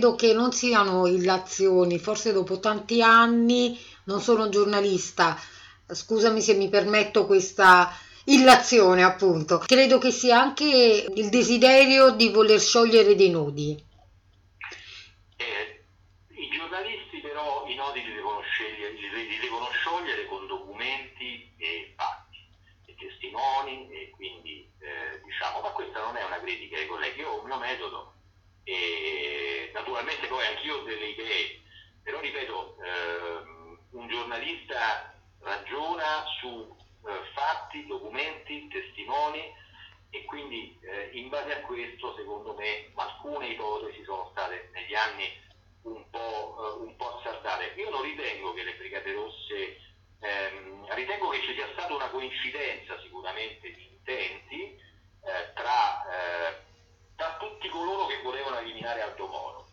Credo 0.00 0.16
che 0.16 0.32
non 0.32 0.50
siano 0.50 1.06
illazioni, 1.06 1.98
forse 1.98 2.32
dopo 2.32 2.58
tanti 2.58 3.02
anni 3.02 3.78
non 4.04 4.22
sono 4.22 4.48
giornalista, 4.48 5.38
scusami 5.86 6.40
se 6.40 6.54
mi 6.54 6.70
permetto 6.70 7.26
questa 7.26 7.94
illazione 8.24 9.02
appunto. 9.02 9.58
Credo 9.58 9.98
che 9.98 10.10
sia 10.10 10.40
anche 10.40 11.04
il 11.14 11.28
desiderio 11.28 12.12
di 12.12 12.30
voler 12.30 12.58
sciogliere 12.58 13.14
dei 13.14 13.28
nodi. 13.28 13.76
Eh, 15.36 15.84
I 16.28 16.48
giornalisti 16.48 17.20
però 17.20 17.66
i 17.68 17.74
nodi 17.74 18.02
li 18.02 18.14
devono, 18.14 18.40
scegliere, 18.40 18.94
li, 18.94 19.38
devono 19.38 19.68
sciogliere 19.82 20.24
con 20.28 20.46
documenti 20.46 21.52
e 21.58 21.92
fatti 21.94 22.38
e 22.86 22.94
testimoni 22.94 23.86
e 23.90 24.10
quindi 24.16 24.66
eh, 24.78 25.20
diciamo, 25.22 25.60
ma 25.60 25.68
questa 25.72 26.00
non 26.00 26.16
è 26.16 26.24
una 26.24 26.40
critica 26.40 26.78
ai 26.78 26.86
colleghi, 26.86 27.20
io 27.20 27.28
ho 27.28 27.40
un 27.42 27.46
mio 27.48 27.58
metodo 27.58 28.14
e 28.70 29.70
naturalmente 29.74 30.28
poi 30.28 30.46
anch'io 30.46 30.76
ho 30.76 30.82
delle 30.82 31.06
idee, 31.06 31.60
però 32.04 32.20
ripeto, 32.20 32.76
eh, 32.80 33.96
un 33.96 34.08
giornalista 34.08 35.12
ragiona 35.40 36.24
su 36.38 36.76
eh, 37.06 37.10
fatti, 37.34 37.86
documenti, 37.86 38.68
testimoni 38.68 39.52
e 40.10 40.24
quindi 40.24 40.78
eh, 40.82 41.10
in 41.14 41.28
base 41.28 41.52
a 41.52 41.60
questo 41.62 42.14
secondo 42.16 42.54
me 42.54 42.92
alcune 42.94 43.48
ipotesi 43.48 44.04
sono 44.04 44.28
state 44.30 44.70
negli 44.72 44.94
anni 44.94 45.24
un 45.82 46.08
po', 46.10 46.78
un 46.80 46.94
po 46.94 47.18
azzardate. 47.18 47.72
Io 47.76 47.90
non 47.90 48.02
ritengo 48.02 48.52
che 48.52 48.62
le 48.62 48.74
Brigate 48.74 49.12
Rosse, 49.12 49.80
ehm, 50.20 50.94
ritengo 50.94 51.28
che 51.30 51.40
ci 51.40 51.54
sia 51.54 51.68
stata 51.72 51.92
una 51.94 52.10
coincidenza 52.10 53.00
sicuramente 53.00 53.72
di 53.72 53.88
intenti 53.88 54.62
eh, 55.24 55.52
tra, 55.54 56.68
tra, 57.20 57.36
tutti 57.38 57.68
coloro 57.68 58.06
che 58.06 58.22
volevano 58.22 58.58
eliminare 58.58 59.02
Aldo 59.02 59.26
Moro. 59.26 59.68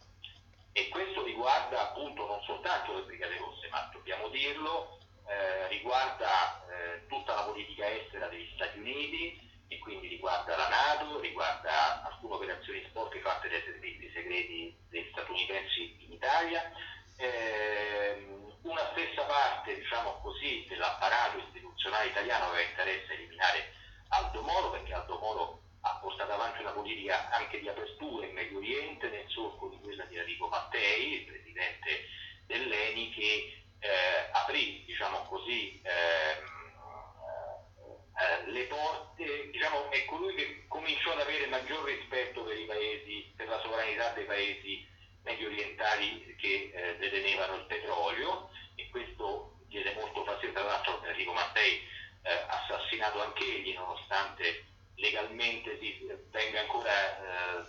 E 0.74 0.90
questo 0.90 1.24
riguarda 1.24 1.90
appunto 1.90 2.28
non 2.28 2.42
soltanto 2.44 2.94
le 2.94 3.04
Brigate 3.04 3.38
Rosse, 3.38 3.70
ma 3.70 3.90
dobbiamo 3.94 4.28
dirlo, 4.28 5.00
eh, 5.26 5.68
riguarda 5.70 6.68
eh, 6.68 7.08
tutta 7.08 7.34
la 7.36 7.44
politica 7.44 7.90
estera 7.90 8.28
degli 8.28 8.50
Stati 8.54 8.78
Uniti 8.80 9.40
e 9.70 9.80
quindi 9.80 10.08
riguarda 10.08 10.58
la 10.58 10.68
Nato, 10.68 11.20
riguarda 11.22 12.04
alcune 12.04 12.36
operazioni 12.36 12.84
sport 12.90 13.18
fatte 13.20 13.48
dai 13.48 13.64
servizi 13.64 14.12
segreti 14.14 14.78
degli 14.90 15.08
statunitensi 15.12 15.96
in 16.00 16.12
Italia. 16.12 16.70
Eh, 17.16 18.28
una 18.62 18.90
stessa 18.92 19.24
parte, 19.24 19.74
diciamo 19.74 20.20
così, 20.22 20.66
dell'apparato 20.68 21.38
istituzionale 21.38 22.10
italiano 22.10 22.48
aveva 22.48 22.70
interesse 22.70 23.12
a 23.12 23.16
eliminare 23.16 23.74
Aldo 24.10 24.42
Moro 24.42 24.72
perché 24.72 24.94
Aldo 24.94 25.18
Moro 25.18 25.62
ha 25.88 26.00
portato 26.02 26.34
avanti 26.34 26.62
una 26.62 26.72
politica 26.72 27.30
anche 27.30 27.60
di 27.60 27.70
apertura 27.70 28.26
in 28.26 28.34
Medio 28.34 28.58
Oriente 28.58 29.10
nel 29.10 29.26
solco 29.28 29.70
di 29.70 29.80
quella 29.80 30.04
di 30.06 30.18
Enrico 30.18 30.48
Mattei, 30.48 31.14
il 31.14 31.26
presidente 31.26 32.06
dell'ENI 32.46 33.14
che 33.14 33.64
eh, 33.80 34.30
aprì, 34.34 34.84
diciamo 34.86 35.24
così, 35.24 35.82
ehm, 35.84 36.56
eh, 38.20 38.52
le 38.52 38.64
porte, 38.64 39.50
diciamo, 39.52 39.90
è 39.92 40.04
colui 40.06 40.34
che 40.36 40.66
cominciò 40.68 41.14
ad 41.14 41.22
avere 41.22 41.46
maggior 41.48 41.86
rispetto 41.86 42.44
per 42.44 42.66
paesi, 42.66 43.32
per 43.36 43.48
la 43.48 43.60
sovranità 43.62 44.10
dei 44.10 44.26
paesi 44.26 44.86
medio 45.24 45.48
orientali 45.48 46.36
che 46.38 46.72
eh, 46.74 46.98
detenevano 46.98 47.56
il 47.56 47.66
petrolio 47.66 48.50
e 48.76 48.90
questo 48.90 49.60
diede 49.68 49.94
molto 49.94 50.24
fastidio, 50.24 50.54
tra 50.54 50.64
l'altro 50.64 51.04
Enrico 51.06 51.34
Mattei 51.34 51.82
eh, 52.24 52.46
assassinato 52.48 53.22
anche 53.22 53.44
egli 53.44 53.74
nonostante 53.74 54.66
legalmente 54.98 55.80
si, 55.80 56.08
venga 56.30 56.60
ancora 56.62 56.92
eh, 56.92 57.66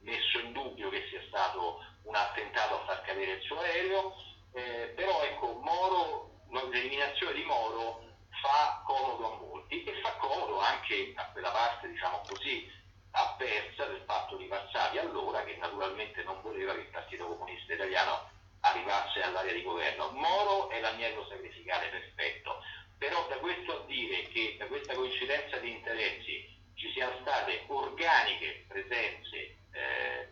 messo 0.00 0.38
in 0.38 0.52
dubbio 0.52 0.88
che 0.88 1.06
sia 1.10 1.20
stato 1.26 1.84
un 2.04 2.14
attentato 2.14 2.80
a 2.80 2.84
far 2.84 3.02
cadere 3.02 3.32
il 3.32 3.42
suo 3.42 3.58
aereo 3.58 4.14
eh, 4.56 4.92
però 4.96 5.22
ecco, 5.22 5.52
Moro, 5.60 6.30
l'eliminazione 6.48 7.34
di 7.34 7.44
Moro 7.44 8.02
fa 8.40 8.82
comodo 8.86 9.32
a 9.34 9.36
molti 9.36 9.84
e 9.84 10.00
fa 10.00 10.12
comodo 10.12 10.58
anche 10.60 11.12
a 11.14 11.26
quella 11.30 11.50
parte, 11.50 11.90
diciamo 11.90 12.22
così, 12.26 12.66
avversa 13.10 13.84
del 13.84 14.02
fatto 14.06 14.36
di 14.36 14.46
Varsavia 14.46 15.02
allora 15.02 15.44
che 15.44 15.56
naturalmente 15.56 16.22
non 16.22 16.40
voleva 16.40 16.72
che 16.72 16.80
il 16.80 16.88
Partito 16.88 17.26
Comunista 17.26 17.74
Italiano 17.74 18.30
arrivasse 18.60 19.22
all'area 19.22 19.52
di 19.52 19.62
governo. 19.62 20.10
Moro 20.12 20.70
è 20.70 20.80
l'agnello 20.80 21.26
sacrificale 21.28 21.88
perfetto, 21.88 22.62
però 22.98 23.26
da 23.28 23.36
questo 23.36 23.82
a 23.82 23.84
dire 23.86 24.22
che 24.28 24.56
da 24.58 24.66
questa 24.66 24.94
coincidenza 24.94 25.56
di 25.58 25.70
interessi 25.70 26.54
ci 26.74 26.90
siano 26.92 27.18
state 27.20 27.64
organiche 27.68 28.64
presenze 28.68 29.56
eh, 29.72 30.28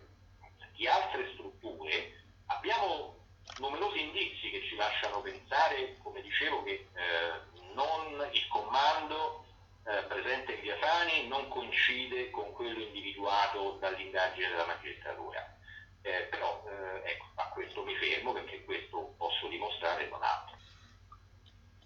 di 0.73 0.87
altre 0.87 1.30
strutture, 1.33 2.23
abbiamo 2.47 3.14
numerosi 3.59 4.00
indizi 4.00 4.50
che 4.50 4.62
ci 4.64 4.76
lasciano 4.76 5.21
pensare, 5.21 5.97
come 6.02 6.21
dicevo, 6.23 6.62
che 6.62 6.73
eh, 6.94 7.62
non, 7.75 8.28
il 8.33 8.47
comando 8.49 9.44
eh, 9.87 10.02
presente 10.04 10.54
in 10.54 10.61
Via 10.62 10.76
Fani 10.78 11.28
non 11.28 11.49
coincide 11.49 12.30
con 12.30 12.52
quello 12.52 12.80
individuato 12.80 13.76
dall'indagine 13.80 14.49
della 14.49 14.66
magistratura. 14.66 15.56
Eh, 16.02 16.26
però 16.30 16.62
eh, 16.68 17.11
ecco, 17.11 17.26
a 17.37 17.49
questo 17.49 17.83
mi 17.85 17.94
fermo 17.97 18.33
perché 18.33 18.64
questo 18.64 19.14
posso 19.16 19.49
dimostrare 19.49 20.09
non 20.09 20.23
altro. 20.23 20.56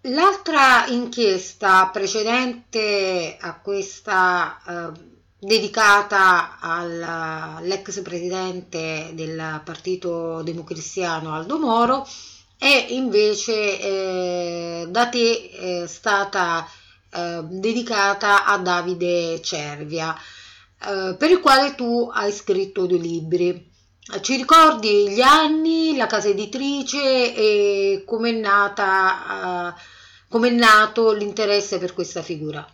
L'altra 0.03 0.85
inchiesta 0.87 1.89
precedente 1.91 3.35
a 3.37 3.59
questa 3.59 4.93
eh, 4.95 4.99
dedicata 5.37 6.57
all'ex 6.61 8.01
presidente 8.01 9.11
del 9.13 9.61
Partito 9.65 10.41
Democristiano 10.41 11.33
Aldo 11.33 11.59
Moro 11.59 12.07
è 12.57 12.87
invece 12.91 13.81
eh, 13.81 14.87
da 14.89 15.09
te 15.09 15.49
è 15.49 15.87
stata 15.87 16.65
eh, 17.11 17.41
dedicata 17.43 18.45
a 18.45 18.57
Davide 18.57 19.41
Cervia, 19.41 20.15
eh, 20.15 21.15
per 21.17 21.29
il 21.29 21.41
quale 21.41 21.75
tu 21.75 22.09
hai 22.13 22.31
scritto 22.31 22.85
due 22.85 22.99
libri. 22.99 23.68
Ci 24.09 24.35
ricordi 24.37 25.11
gli 25.11 25.21
anni, 25.21 25.95
la 25.95 26.07
casa 26.07 26.29
editrice 26.29 27.33
e 27.35 28.03
come 28.07 28.31
è 28.31 28.33
nata, 28.33 29.75
eh, 29.77 29.81
come 30.27 30.47
è 30.47 30.51
nato 30.51 31.13
l'interesse 31.13 31.77
per 31.77 31.93
questa 31.93 32.23
figura? 32.23 32.67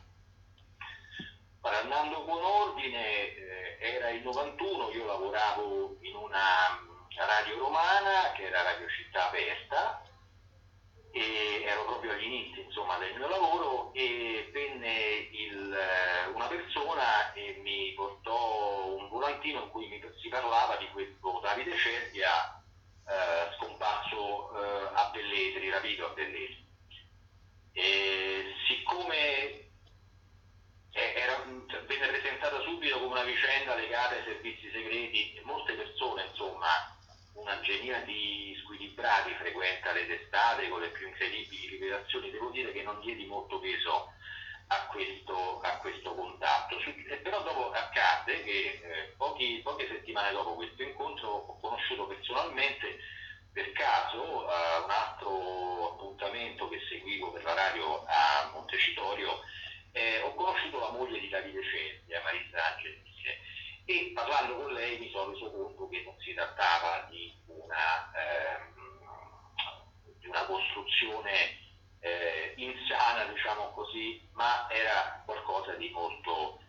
Andando 1.59 2.23
con 2.23 2.41
ordine, 2.41 3.35
eh, 3.35 3.77
era 3.79 4.09
il 4.11 4.23
91, 4.23 4.91
io 4.91 5.05
lavoravo 5.05 5.97
in 6.01 6.15
una 6.15 6.79
radio 7.17 7.57
romana 7.57 8.31
che 8.35 8.43
era 8.45 8.63
Radio 8.63 8.87
Città 8.87 9.27
Aperta 9.27 10.01
e 11.11 11.63
ero 11.65 11.85
proprio 11.85 12.11
agli 12.11 12.23
inizi 12.23 12.61
insomma, 12.61 12.97
del 12.97 13.13
mio 13.17 13.27
lavoro 13.27 13.93
e 13.93 14.49
venne 14.53 15.29
il, 15.31 15.73
eh, 15.73 16.27
una 16.33 16.47
persona 16.47 17.33
e 17.33 17.59
mi 17.61 17.93
portò 17.93 18.95
un 18.95 19.09
volantino 19.09 19.63
in 19.63 19.69
cui 19.69 19.87
mi, 19.87 20.01
si 20.21 20.29
parlava 20.29 20.75
di 20.77 20.87
questo 20.91 21.14
Davide 21.55 21.77
Cervia 21.77 22.61
eh, 23.07 23.55
scomparso 23.55 24.51
eh, 24.51 24.89
a 24.93 25.09
Belletri, 25.13 25.69
rapito 25.69 26.05
a 26.05 26.09
Belletri. 26.09 26.67
E 27.71 28.53
siccome 28.67 29.69
era, 30.91 31.45
venne 31.87 32.07
presentata 32.07 32.59
subito 32.59 32.99
come 32.99 33.13
una 33.13 33.23
vicenda 33.23 33.73
legata 33.75 34.15
ai 34.15 34.23
servizi 34.25 34.69
segreti 34.69 35.35
e 35.35 35.41
molte 35.43 35.75
persone 35.75 36.25
insomma 36.25 36.67
una 37.35 37.59
genia 37.61 38.01
di 38.01 38.57
squilibrati 38.61 39.33
frequenta 39.35 39.93
le 39.93 40.07
testate 40.07 40.67
con 40.67 40.81
le 40.81 40.89
più 40.89 41.07
incredibili 41.07 41.67
rivelazioni, 41.67 42.31
devo 42.31 42.49
dire 42.49 42.73
che 42.73 42.83
non 42.83 42.99
diedi 42.99 43.25
molto 43.25 43.59
peso 43.59 44.11
a 44.67 44.87
questo, 44.87 45.61
a 45.61 45.77
questo 45.77 46.13
contatto. 46.15 46.77
però 47.21 47.41
dopo 47.43 47.71
accade 47.71 48.43
che 48.43 48.79
eh, 48.81 49.13
pochi, 49.17 49.61
poche 49.63 49.87
settimane 49.87 50.31
dopo 50.31 50.55
questo 50.55 50.83
incontro 50.83 51.29
ho 51.29 51.59
conosciuto 51.59 52.07
personalmente 52.07 52.97
per 53.51 53.71
caso 53.71 54.47
a 54.47 54.83
un 54.83 54.89
altro 54.89 55.93
appuntamento 55.93 56.67
che 56.67 56.79
seguivo 56.89 57.31
per 57.31 57.43
la 57.43 57.53
radio 57.53 58.03
a 58.05 58.49
Montecitorio 58.53 59.39
eh, 59.91 60.21
ho 60.21 60.33
conosciuto 60.33 60.79
la 60.79 60.91
moglie 60.91 61.19
di 61.19 61.29
Davide 61.29 61.61
Cervia, 61.63 62.21
Marisa 62.21 62.75
Angelini, 62.75 63.05
e 63.85 64.11
parlando 64.15 64.55
con 64.55 64.73
lei 64.73 64.97
mi 64.97 65.09
sono 65.11 65.31
reso 65.31 65.51
conto 65.51 65.87
che 65.87 66.01
non 66.03 66.15
si 66.19 66.33
trattava 66.33 67.07
di 67.09 67.31
una, 67.45 68.11
ehm, 68.13 68.73
di 70.19 70.27
una 70.27 70.43
costruzione 70.45 71.64
eh, 72.05 72.53
insana, 72.57 73.23
diciamo 73.25 73.71
così, 73.71 74.21
ma 74.33 74.69
era 74.69 75.23
qualcosa 75.25 75.73
di 75.73 75.89
molto 75.89 76.59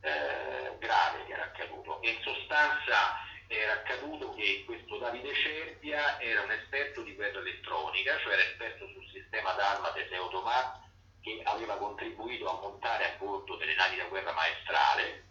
eh, 0.00 0.74
grave 0.78 1.24
che 1.26 1.32
era 1.32 1.44
accaduto. 1.44 2.02
E 2.02 2.10
in 2.10 2.22
sostanza 2.22 3.20
era 3.46 3.72
accaduto 3.74 4.34
che 4.34 4.64
questo 4.66 4.98
Davide 4.98 5.32
Cervia 5.34 6.20
era 6.20 6.42
un 6.42 6.50
esperto 6.50 7.02
di 7.02 7.14
guerra 7.14 7.38
elettronica, 7.38 8.18
cioè 8.18 8.32
era 8.32 8.42
esperto 8.42 8.88
sul 8.88 9.08
sistema 9.12 9.52
d'arma 9.52 9.90
delle 9.90 10.16
automat 10.16 10.80
che 11.22 11.40
aveva 11.44 11.76
contribuito 11.76 12.48
a 12.48 12.60
montare 12.60 13.12
a 13.12 13.16
bordo 13.16 13.56
delle 13.56 13.74
navi 13.76 13.96
da 13.96 14.04
guerra 14.06 14.32
maestrale, 14.32 15.26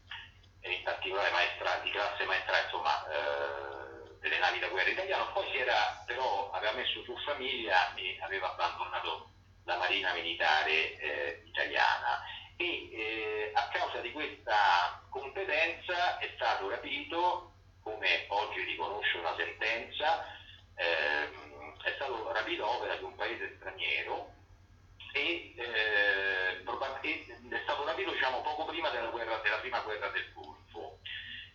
e 0.61 0.71
in 0.71 0.83
particolare 0.83 1.31
maestra, 1.31 1.79
di 1.83 1.91
classe 1.91 2.23
maestrale, 2.23 2.63
insomma, 2.63 3.07
eh, 3.09 4.19
delle 4.19 4.37
navi 4.37 4.59
da 4.59 4.67
guerra 4.67 4.89
italiane, 4.89 5.31
poi 5.33 5.49
si 5.51 5.57
era, 5.57 6.03
però 6.05 6.49
aveva 6.51 6.73
messo 6.73 7.03
su 7.03 7.17
famiglia 7.25 7.93
e 7.95 8.17
aveva 8.21 8.51
abbandonato 8.51 9.31
la 9.63 9.77
marina 9.77 10.13
militare 10.13 10.97
eh, 10.97 11.41
italiana 11.45 12.21
e 12.55 12.89
eh, 12.91 13.51
a 13.53 13.69
causa 13.69 13.99
di 13.99 14.11
questa 14.11 15.01
competenza 15.09 16.17
è 16.17 16.29
stato 16.35 16.69
rapito 16.69 17.53
come 17.81 18.25
oggi 18.27 18.63
riconosce 18.63 19.17
una 19.17 19.33
sentenza, 19.37 20.25
ehm, 20.75 21.81
è 21.81 21.93
stato 21.95 22.31
rapito 22.33 22.69
opera 22.69 22.95
di 22.95 23.03
un 23.03 23.15
paese 23.15 23.55
straniero 23.57 24.33
e, 25.13 25.53
eh, 25.55 26.59
è 26.61 27.59
stato 27.63 27.85
rapito 27.85 28.11
diciamo, 28.11 28.41
poco 28.41 28.65
prima 28.65 28.89
della, 28.89 29.07
guerra, 29.07 29.37
della, 29.37 29.57
prima 29.57 29.79
guerra 29.79 30.09
del 30.09 30.31
Golfo. 30.33 30.99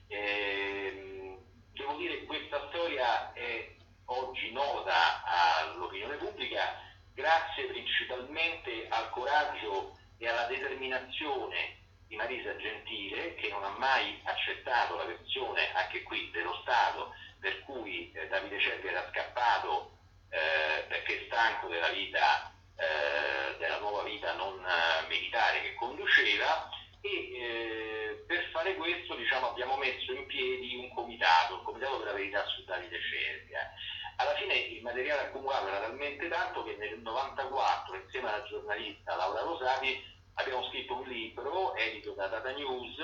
Eh, 0.08 1.38
devo 1.72 1.94
dire 1.94 2.18
che 2.20 2.24
questa 2.24 2.66
storia 2.68 3.32
è 3.32 3.74
oggi 4.06 4.52
nota 4.52 5.22
all'opinione 5.24 6.16
pubblica 6.16 6.83
grazie 7.14 7.64
principalmente 7.66 8.86
al 8.88 9.10
coraggio 9.10 9.96
e 10.18 10.28
alla 10.28 10.46
determinazione 10.46 11.78
di 12.06 12.16
Marisa 12.16 12.56
Gentile 12.56 13.34
che 13.36 13.48
non 13.48 13.64
ha 13.64 13.74
mai 13.78 14.20
accettato 14.24 14.96
la 14.96 15.04
versione 15.04 15.72
anche 15.74 16.02
qui 16.02 16.30
dello 16.30 16.58
Stato 16.62 17.14
per 17.40 17.60
cui 17.64 18.10
eh, 18.12 18.26
Davide 18.28 18.58
Cervi 18.60 18.88
era 18.88 19.08
scappato 19.10 19.98
eh, 20.30 20.84
perché 20.88 21.24
stanco 21.26 21.68
della 21.68 21.90
vita 21.90 22.52
eh, 22.76 23.56
della 23.58 23.78
nuova 23.78 24.02
vita 24.02 24.34
non 24.34 24.58
eh, 24.58 25.06
militare 25.08 25.62
che 25.62 25.74
conduceva 25.74 26.68
e 27.00 27.08
eh, 27.08 28.24
per 28.26 28.48
fare 28.50 28.74
questo 28.76 29.14
diciamo, 29.14 29.50
abbiamo 29.50 29.76
messo 29.76 30.12
in 30.12 30.26
piedi 30.26 30.74
un 30.74 30.92
comitato, 30.92 31.56
il 31.56 31.62
comitato 31.62 31.98
per 31.98 32.06
la 32.06 32.12
verità 32.14 32.44
su 32.46 32.64
Davide 32.64 32.98
Cervia. 33.00 33.70
Alla 34.16 34.34
fine 34.36 34.54
il 34.54 34.82
materiale 34.82 35.22
accumulato 35.22 35.66
era 35.66 35.80
talmente 35.80 36.28
tanto 36.28 36.62
che 36.62 36.76
nel 36.76 36.98
1994 36.98 37.96
insieme 37.96 38.28
alla 38.28 38.44
giornalista 38.44 39.16
Laura 39.16 39.40
Rosati 39.40 40.04
abbiamo 40.34 40.64
scritto 40.68 40.94
un 40.94 41.08
libro 41.08 41.74
edito 41.74 42.12
da 42.12 42.28
Data 42.28 42.50
News 42.52 42.96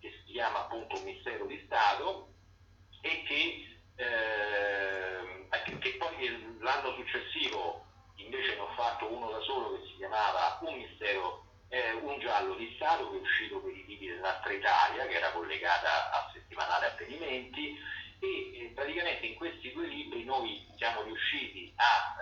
che 0.00 0.10
si 0.10 0.32
chiama 0.32 0.60
appunto 0.60 0.96
Un 0.96 1.04
mistero 1.04 1.44
di 1.44 1.62
Stato 1.66 2.28
e 3.02 3.22
che, 3.24 3.76
eh, 3.96 5.78
che 5.78 5.96
poi 5.98 6.58
l'anno 6.60 6.94
successivo 6.94 7.84
invece 8.16 8.54
ne 8.54 8.60
ho 8.60 8.72
fatto 8.74 9.12
uno 9.12 9.30
da 9.30 9.40
solo 9.40 9.76
che 9.76 9.86
si 9.88 9.96
chiamava 9.96 10.58
Un 10.62 10.74
mistero, 10.74 11.44
eh, 11.68 11.92
un 11.92 12.18
giallo 12.18 12.54
di 12.54 12.72
Stato 12.76 13.10
che 13.10 13.18
è 13.18 13.20
uscito 13.20 13.60
per 13.60 13.76
i 13.76 13.84
tipi 13.84 14.06
dell'altra 14.06 14.52
Italia 14.52 15.06
che 15.06 15.16
era 15.16 15.32
collegata 15.32 16.10
al 16.12 16.30
settimanale 16.32 16.92
Avvenimenti 16.92 17.78
e 18.20 18.26
eh, 18.26 18.72
praticamente 18.74 19.26
in 19.26 19.34
questi 19.34 19.72
due 19.72 19.86
libri 19.86 20.24
noi 20.24 20.66
siamo 20.76 21.02
riusciti 21.02 21.72
a 21.76 22.16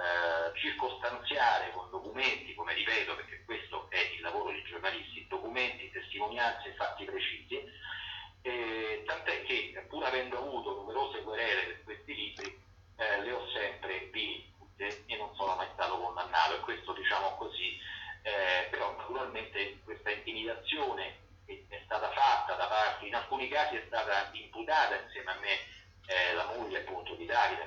eh, 0.52 0.58
circostanziare 0.58 1.70
con 1.72 1.90
documenti, 1.90 2.54
come 2.54 2.74
ripeto 2.74 3.14
perché 3.16 3.42
questo 3.44 3.86
è 3.90 3.98
il 4.14 4.20
lavoro 4.22 4.50
dei 4.50 4.62
giornalisti, 4.64 5.26
documenti, 5.28 5.90
testimonianze 5.90 6.74
fatti 6.74 7.04
precisi, 7.04 7.62
eh, 8.42 9.02
tant'è 9.06 9.42
che 9.44 9.84
pur 9.88 10.04
avendo 10.04 10.38
avuto 10.38 10.74
numerose 10.74 11.22
querele 11.22 11.62
per 11.62 11.84
questi 11.84 12.14
libri 12.14 12.60
eh, 12.96 13.22
le 13.22 13.32
ho 13.32 13.46
sempre 13.50 14.08
vinte 14.12 15.04
e 15.06 15.16
non 15.16 15.34
sono 15.34 15.54
mai 15.56 15.68
stato 15.72 15.98
condannato 15.98 16.56
e 16.56 16.60
questo 16.60 16.92
diciamo 16.92 17.36
così, 17.36 17.78
eh, 18.22 18.68
però 18.70 18.94
naturalmente 18.96 19.78
questa 19.84 20.10
intimidazione 20.10 21.22
è 21.46 21.80
stata 21.84 22.10
fatta 22.10 22.54
da 22.54 22.66
parte, 22.66 23.06
in 23.06 23.14
alcuni 23.14 23.48
casi 23.48 23.76
è 23.76 23.84
stata 23.86 24.30
imputata 24.32 25.00
insieme 25.00 25.30
a 25.30 25.38
me 25.40 25.72
eh, 26.06 26.34
la 26.34 26.46
moglie 26.56 26.78
appunto 26.78 27.14
di 27.14 27.26
Davide, 27.26 27.64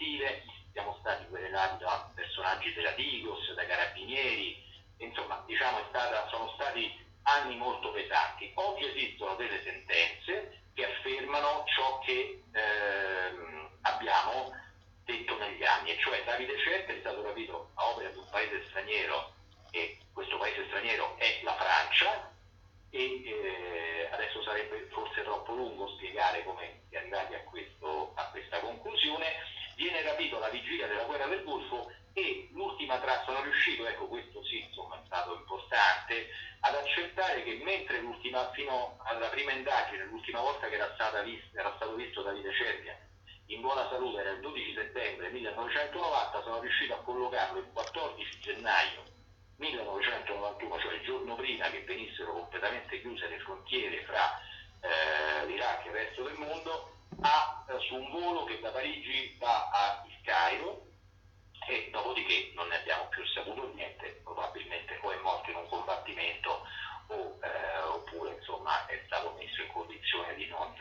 Gentile, 0.00 0.44
siamo 0.72 0.96
stati 1.00 1.26
querelati 1.28 1.84
da 1.84 2.10
personaggi 2.14 2.72
della 2.72 2.92
Digos, 2.92 3.52
da 3.52 3.66
carabinieri, 3.66 4.56
insomma 4.96 5.42
diciamo 5.46 5.84
stata, 5.90 6.26
sono 6.30 6.50
stati 6.54 6.90
anni 7.24 7.56
molto 7.56 7.90
pesanti. 7.90 8.50
Oggi 8.54 8.86
esistono 8.86 9.34
delle 9.34 9.60
sentenze 9.62 10.62
che 10.72 10.86
affermano 10.86 11.64
ciò 11.66 11.98
che 11.98 12.42
ehm, 12.50 13.68
abbiamo 13.82 14.56
detto 15.04 15.36
negli 15.36 15.64
anni, 15.64 15.90
e 15.90 15.98
cioè 15.98 16.24
Davide 16.24 16.58
Cerca 16.60 16.94
è 16.94 17.00
stato 17.00 17.22
rapito 17.22 17.68
a 17.74 17.90
opera 17.90 18.08
di 18.08 18.16
un 18.16 18.28
paese 18.30 18.64
straniero 18.68 19.34
e 19.70 19.98
questo 20.14 20.38
paese 20.38 20.64
straniero 20.68 21.14
è 21.18 21.40
la 21.42 21.56
Francia 21.56 22.32
e 22.88 23.22
eh, 23.22 24.08
adesso 24.12 24.42
sarebbe 24.42 24.88
forse 24.90 25.22
troppo 25.22 25.52
lungo 25.52 25.88
spiegare 25.96 26.42
come 26.44 26.80
si 26.88 26.94
è 26.94 26.98
arrivati 26.98 27.34
a, 27.34 27.40
questo, 27.40 28.12
a 28.14 28.24
questa 28.30 28.60
conclusione, 28.60 29.26
viene 29.80 30.02
rapito 30.02 30.36
alla 30.36 30.50
vigilia 30.50 30.86
della 30.86 31.04
guerra 31.04 31.26
del 31.26 31.42
Golfo 31.42 31.90
e 32.12 32.48
l'ultima 32.52 32.98
traccia 32.98 33.24
sono 33.24 33.42
riuscito, 33.42 33.86
ecco 33.86 34.08
questo 34.08 34.44
sì 34.44 34.62
insomma 34.62 34.96
è 34.96 35.06
stato 35.06 35.34
importante, 35.34 36.28
ad 36.60 36.74
accertare 36.74 37.42
che 37.42 37.60
mentre 37.64 38.00
fino 38.52 38.98
alla 39.04 39.28
prima 39.28 39.52
indagine, 39.52 40.04
l'ultima 40.04 40.40
volta 40.40 40.68
che 40.68 40.74
era, 40.74 40.94
vista, 41.22 41.58
era 41.58 41.72
stato 41.76 41.94
visto 41.94 42.22
Davide 42.22 42.52
Cervia 42.52 42.98
in 43.46 43.60
buona 43.62 43.88
salute 43.88 44.20
era 44.20 44.30
il 44.30 44.40
12 44.40 44.74
settembre 44.74 45.30
1990, 45.30 46.42
sono 46.42 46.60
riuscito 46.60 46.94
a 46.94 47.02
collocarlo 47.02 47.58
il 47.58 47.66
14 47.72 48.38
gennaio 48.40 49.02
1991, 49.56 50.78
cioè 50.78 50.94
il 50.94 51.02
giorno 51.02 51.34
prima 51.34 51.68
che 51.68 51.82
venissero 51.82 52.32
completamente 52.32 53.00
chiuse 53.00 53.28
le 53.28 53.40
frontiere 53.40 54.04
fra 54.04 54.40
eh, 54.80 55.46
l'Iraq 55.46 55.84
e 55.84 55.88
il 55.88 55.94
resto 55.94 56.22
del 56.22 56.38
mondo, 56.38 56.94
a, 57.22 57.59
su 57.78 57.94
un 57.94 58.10
volo 58.10 58.44
che 58.44 58.58
da 58.60 58.70
Parigi 58.70 59.36
va 59.38 59.70
a 59.70 60.04
Il 60.06 60.20
Cairo 60.22 60.86
e 61.68 61.88
dopodiché 61.92 62.50
non 62.54 62.68
ne 62.68 62.78
abbiamo 62.78 63.08
più 63.08 63.24
saputo 63.26 63.72
niente, 63.74 64.20
probabilmente 64.24 64.98
o 65.02 65.10
è 65.12 65.16
morto 65.18 65.50
in 65.50 65.56
un 65.56 65.68
combattimento 65.68 66.66
o, 67.08 67.38
eh, 67.42 67.78
oppure 67.82 68.34
insomma, 68.34 68.86
è 68.86 69.00
stato 69.06 69.34
messo 69.38 69.62
in 69.62 69.72
condizione 69.72 70.34
di 70.34 70.46
non 70.46 70.74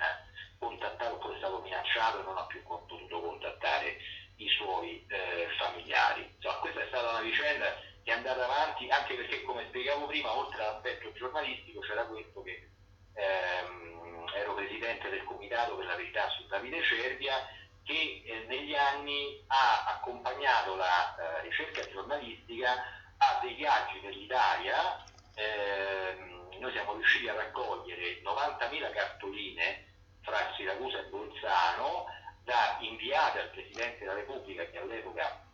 contattare 0.58 1.14
oppure 1.14 1.36
è 1.36 1.38
stato 1.38 1.62
minacciato 1.62 2.20
e 2.20 2.24
non 2.24 2.38
ha 2.38 2.46
più 2.46 2.62
potuto 2.64 3.22
contattare 3.22 3.98
i 4.38 4.48
suoi 4.50 5.06
eh, 5.08 5.48
familiari. 5.58 6.32
Insomma, 6.36 6.56
questa 6.56 6.82
è 6.82 6.88
stata 6.88 7.10
una 7.10 7.22
vicenda 7.22 7.66
che 8.04 8.12
è 8.12 8.14
andata 8.14 8.44
avanti 8.44 8.90
anche 8.90 9.16
perché 9.16 9.42
come 9.44 9.66
spiegavo 9.68 10.08
prima 10.08 10.36
oltre 10.36 10.64
all'aspetto 10.64 11.12
giornalistico 11.14 11.82
c'era 11.82 12.06
questo 12.06 12.42
che 12.42 12.70
ehm, 13.14 14.09
ero 14.34 14.54
presidente 14.54 15.10
del 15.10 15.24
comitato 15.24 15.76
per 15.76 15.86
la 15.86 15.96
verità 15.96 16.30
su 16.30 16.46
Davide 16.48 16.84
Cervia 16.84 17.48
che 17.84 18.24
eh, 18.26 18.46
negli 18.48 18.76
anni 18.76 19.44
ha 19.48 19.86
accompagnato 19.96 20.76
la 20.76 21.16
eh, 21.16 21.42
ricerca 21.42 21.82
giornalistica 21.90 22.84
a 23.18 23.40
dei 23.42 23.54
viaggi 23.56 23.98
per 24.00 24.16
l'Italia 24.16 25.04
ehm, 25.36 26.58
noi 26.60 26.72
siamo 26.72 26.94
riusciti 26.94 27.28
a 27.28 27.34
raccogliere 27.34 28.22
90.000 28.22 28.92
cartoline 28.92 29.86
fra 30.22 30.54
Siracusa 30.56 31.00
e 31.00 31.04
Bolzano 31.04 32.06
da 32.44 32.78
inviate 32.82 33.40
al 33.40 33.50
Presidente 33.50 34.00
della 34.00 34.14
Repubblica 34.14 34.66
che 34.66 34.78
all'epoca 34.78 35.48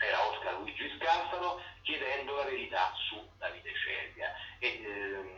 era 0.00 0.26
Oscar 0.26 0.54
Luigi 0.54 0.90
Scalfaro, 0.98 1.60
chiedendo 1.82 2.34
la 2.34 2.44
verità 2.44 2.92
su 3.08 3.22
Davide 3.38 3.72
Cervia. 3.84 4.32
E 4.58 4.82
ehm, 4.82 5.31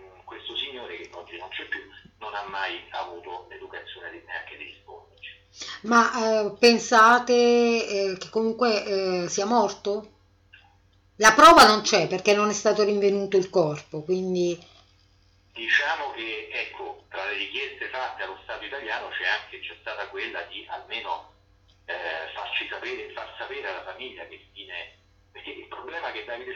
questo 0.44 0.56
signore, 0.56 0.98
che 0.98 1.08
oggi 1.12 1.38
non 1.38 1.48
c'è 1.48 1.64
più, 1.64 1.80
non 2.18 2.34
ha 2.34 2.42
mai 2.42 2.84
avuto 2.90 3.46
l'educazione 3.48 4.22
neanche 4.26 4.56
di 4.58 4.64
risponderci. 4.64 5.30
Ma 5.82 6.12
eh, 6.44 6.52
pensate 6.58 7.32
eh, 7.32 8.16
che 8.18 8.28
comunque 8.28 8.84
eh, 8.84 9.28
sia 9.28 9.46
morto? 9.46 10.10
La 11.16 11.32
prova 11.32 11.66
non 11.66 11.80
c'è 11.80 12.06
perché 12.08 12.34
non 12.34 12.50
è 12.50 12.52
stato 12.52 12.82
rinvenuto 12.82 13.36
il 13.36 13.48
corpo, 13.48 14.02
quindi 14.02 14.72
Diciamo 15.52 16.10
che 16.10 16.50
ecco, 16.52 17.04
tra 17.08 17.24
le 17.26 17.34
richieste 17.34 17.88
fatte 17.88 18.24
allo 18.24 18.40
Stato 18.42 18.64
italiano 18.64 19.08
c'è 19.10 19.24
anche 19.24 19.60
c'è 19.60 19.76
stata 19.80 20.08
quella 20.08 20.42
di 20.50 20.66
almeno 20.68 21.32
eh, 21.84 22.32
farci 22.34 22.66
sapere, 22.68 23.12
far 23.12 23.32
sapere 23.38 23.68
alla 23.68 23.84
famiglia 23.84 24.26
che 24.26 24.44
fine. 24.52 24.98
Perché 25.30 25.50
il 25.50 25.68
problema 25.68 26.08
è 26.08 26.12
che 26.12 26.24
Davide 26.24 26.54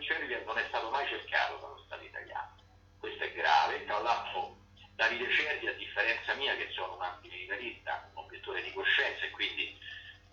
Cervia 0.00 0.42
non 0.46 0.56
è 0.56 0.64
stato 0.68 0.88
mai 0.88 1.06
cercato 1.08 1.58
dallo 1.60 1.82
Stato 1.84 2.02
italiano. 2.02 2.59
Questo 3.00 3.24
è 3.24 3.32
grave, 3.32 3.84
tra 3.86 3.98
l'altro 3.98 4.58
Davide 4.94 5.30
Cervi, 5.32 5.66
a 5.66 5.72
differenza 5.72 6.34
mia, 6.34 6.54
che 6.54 6.68
sono 6.72 6.96
un 6.96 7.02
antimilitarista, 7.02 8.10
un 8.12 8.24
obiettore 8.24 8.62
di 8.62 8.70
coscienza 8.72 9.24
e 9.24 9.30
quindi 9.30 9.74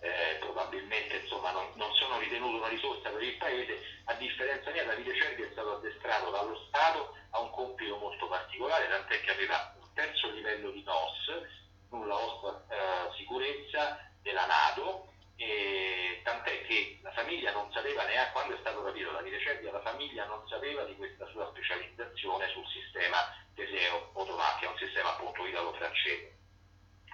eh, 0.00 0.36
probabilmente 0.38 1.16
insomma, 1.16 1.50
non, 1.50 1.72
non, 1.76 1.92
sono 1.94 2.18
ritenuto 2.18 2.58
una 2.58 2.68
risorsa 2.68 3.08
per 3.08 3.22
il 3.22 3.36
paese, 3.38 3.80
a 4.04 4.14
differenza 4.14 4.70
mia 4.70 4.84
Davide 4.84 5.14
Cervi 5.14 5.42
è 5.42 5.48
stato 5.52 5.76
addestrato 5.76 6.30
dallo 6.30 6.56
Stato 6.68 7.16
a 7.30 7.40
un 7.40 7.50
compito 7.50 7.96
molto 7.96 8.28
particolare, 8.28 8.88
tant'è 8.88 9.20
che 9.22 9.30
aveva 9.30 9.74
un 9.80 9.88
terzo 9.94 10.30
livello 10.30 10.70
di 10.70 10.82
NOS, 10.82 11.48
nulla 11.90 12.16
osta 12.16 12.66
eh, 12.68 13.16
sicurezza 13.16 13.98
della 14.20 14.44
Nato, 14.44 15.12
e 15.38 16.20
tant'è 16.24 16.66
che 16.66 16.98
la 17.00 17.12
famiglia 17.12 17.52
non 17.52 17.70
sapeva 17.72 18.04
neanche 18.04 18.32
quando 18.32 18.56
è 18.56 18.58
stato 18.58 18.82
rapito 18.82 19.12
Davide 19.12 19.40
Cervi, 19.40 19.70
la 19.70 19.80
famiglia 19.80 20.26
non 20.26 20.42
sapeva 20.48 20.82
di 20.82 20.96
questa 20.96 21.26
sua 21.28 21.48
specializzazione 21.50 22.48
sul 22.48 22.66
sistema 22.66 23.18
Teseo 23.54 24.10
Automatico, 24.14 24.72
un 24.72 24.78
sistema 24.78 25.10
appunto 25.10 25.46
italo-francese. 25.46 26.36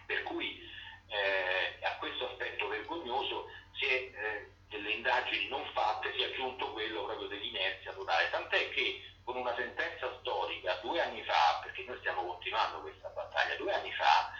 Per 0.06 0.22
cui 0.22 0.58
eh, 1.08 1.84
a 1.84 1.96
questo 1.98 2.30
aspetto 2.30 2.66
vergognoso 2.68 3.50
si 3.74 3.84
è, 3.84 3.92
eh, 3.92 4.50
delle 4.68 4.92
indagini 4.92 5.48
non 5.48 5.64
fatte 5.74 6.10
si 6.14 6.22
è 6.22 6.32
aggiunto 6.32 6.72
quello 6.72 7.04
proprio 7.04 7.28
dell'inerzia 7.28 7.92
totale, 7.92 8.30
tant'è 8.30 8.70
che 8.70 9.04
con 9.22 9.36
una 9.36 9.54
sentenza 9.54 10.16
storica 10.20 10.78
due 10.80 11.00
anni 11.00 11.22
fa, 11.24 11.60
perché 11.62 11.84
noi 11.86 11.98
stiamo 11.98 12.24
continuando 12.24 12.80
questa 12.80 13.08
battaglia, 13.08 13.56
due 13.56 13.72
anni 13.74 13.92
fa 13.92 14.32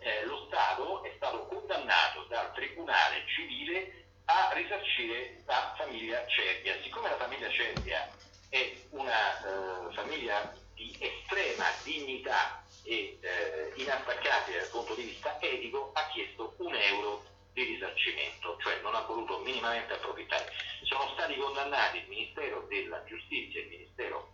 eh, 0.00 0.24
lo 0.24 0.44
Stato 0.46 1.02
è 1.04 1.12
stato 1.16 1.46
condannato 1.46 2.24
dal 2.28 2.52
Tribunale 2.54 3.24
civile 3.26 4.04
a 4.24 4.52
risarcire 4.54 5.42
la 5.46 5.74
famiglia 5.76 6.24
Cervia. 6.26 6.80
Siccome 6.82 7.08
la 7.08 7.16
famiglia 7.16 7.50
Cervia 7.50 8.08
è 8.48 8.74
una 8.90 9.38
eh, 9.38 9.94
famiglia 9.94 10.52
di 10.74 10.96
estrema 10.98 11.66
dignità 11.82 12.62
e 12.84 13.18
eh, 13.20 13.72
inattaccabile 13.76 14.58
dal 14.58 14.70
punto 14.70 14.94
di 14.94 15.02
vista 15.02 15.40
etico, 15.40 15.90
ha 15.94 16.06
chiesto 16.08 16.54
un 16.58 16.74
euro 16.74 17.24
di 17.52 17.64
risarcimento, 17.64 18.56
cioè 18.60 18.80
non 18.80 18.94
ha 18.94 19.00
voluto 19.02 19.38
minimamente 19.40 19.92
approfittare. 19.92 20.50
Sono 20.82 21.10
stati 21.12 21.36
condannati 21.36 21.98
il 21.98 22.08
Ministero 22.08 22.66
della 22.68 23.04
Giustizia 23.04 23.60
e 23.60 23.62
il 23.64 23.68
Ministero 23.68 24.32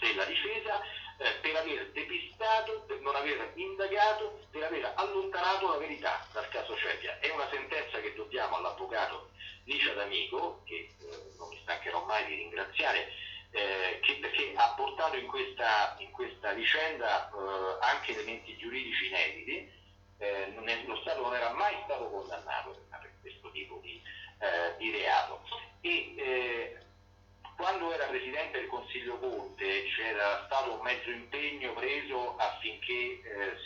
della 0.00 0.24
Difesa 0.24 0.80
eh, 1.18 1.32
per 1.40 1.56
aver 1.56 1.90
depistato, 1.92 2.84
per 2.86 3.00
non 3.00 3.09
aver 3.20 3.52
indagato, 3.54 4.40
per 4.50 4.64
aver 4.64 4.92
allontanato 4.96 5.68
la 5.68 5.78
verità 5.78 6.26
dal 6.32 6.48
caso 6.48 6.76
Cepia. 6.76 7.18
È 7.20 7.30
una 7.30 7.48
sentenza 7.50 8.00
che 8.00 8.14
dobbiamo 8.14 8.56
all'avvocato 8.56 9.30
Licia 9.64 9.92
D'Amico, 9.94 10.62
che 10.64 10.90
eh, 10.98 11.32
non 11.38 11.48
mi 11.48 11.58
stancherò 11.62 12.04
mai 12.04 12.26
di 12.26 12.34
ringraziare, 12.36 13.12
eh, 13.52 14.00
che, 14.02 14.18
perché 14.20 14.52
ha 14.56 14.74
portato 14.76 15.16
in 15.16 15.26
questa, 15.26 15.96
in 15.98 16.10
questa 16.10 16.52
vicenda 16.52 17.30
eh, 17.30 17.78
anche 17.80 18.12
elementi 18.12 18.56
giuridici 18.56 19.06
inediti. 19.06 19.78
Eh, 20.18 20.54
lo 20.86 20.96
Stato 20.96 21.22
non 21.22 21.34
era 21.34 21.52
mai 21.54 21.74
stato 21.84 22.10
condannato 22.10 22.84
per 22.90 23.10
questo 23.20 23.50
tipo 23.52 23.78
di, 23.82 24.02
eh, 24.38 24.76
di 24.76 24.90
reato. 24.90 25.40
E, 25.80 26.14
eh, 26.16 26.78
quando 27.60 27.92
era 27.92 28.06
Presidente 28.06 28.58
del 28.58 28.68
Consiglio 28.68 29.18
Conte 29.18 29.84
c'era 29.94 30.44
stato 30.46 30.72
un 30.72 30.80
mezzo 30.80 31.10
impegno 31.10 31.74
preso 31.74 32.34
affinché 32.38 33.20
eh, 33.20 33.20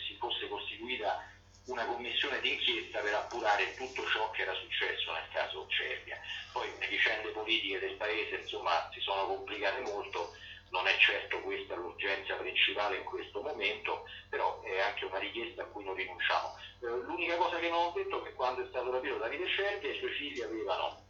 si 0.05 0.17
fosse 0.19 0.49
costituita 0.49 1.23
una 1.67 1.85
commissione 1.85 2.41
d'inchiesta 2.41 2.99
per 2.99 3.13
appurare 3.13 3.73
tutto 3.75 4.05
ciò 4.07 4.29
che 4.31 4.41
era 4.41 4.53
successo 4.53 5.13
nel 5.13 5.29
caso 5.31 5.65
Cervia. 5.69 6.19
Poi 6.51 6.67
le 6.77 6.87
vicende 6.87 7.29
politiche 7.29 7.79
del 7.79 7.95
Paese 7.95 8.35
insomma, 8.35 8.89
si 8.91 8.99
sono 8.99 9.27
complicate 9.27 9.79
molto, 9.89 10.35
non 10.71 10.85
è 10.87 10.97
certo 10.97 11.39
questa 11.39 11.75
l'urgenza 11.75 12.35
principale 12.35 12.97
in 12.97 13.05
questo 13.05 13.41
momento, 13.41 14.03
però 14.27 14.61
è 14.63 14.77
anche 14.81 15.05
una 15.05 15.19
richiesta 15.19 15.61
a 15.61 15.67
cui 15.67 15.85
non 15.85 15.95
rinunciamo. 15.95 16.53
Eh, 16.81 16.87
l'unica 17.07 17.37
cosa 17.37 17.59
che 17.59 17.69
non 17.69 17.85
ho 17.85 17.93
detto 17.95 18.19
è 18.21 18.27
che 18.27 18.33
quando 18.33 18.61
è 18.61 18.67
stato 18.67 18.91
rapito 18.91 19.15
Davide 19.15 19.47
Cervia 19.47 19.89
i 19.89 19.97
suoi 19.99 20.11
figli 20.11 20.41
avevano 20.41 21.01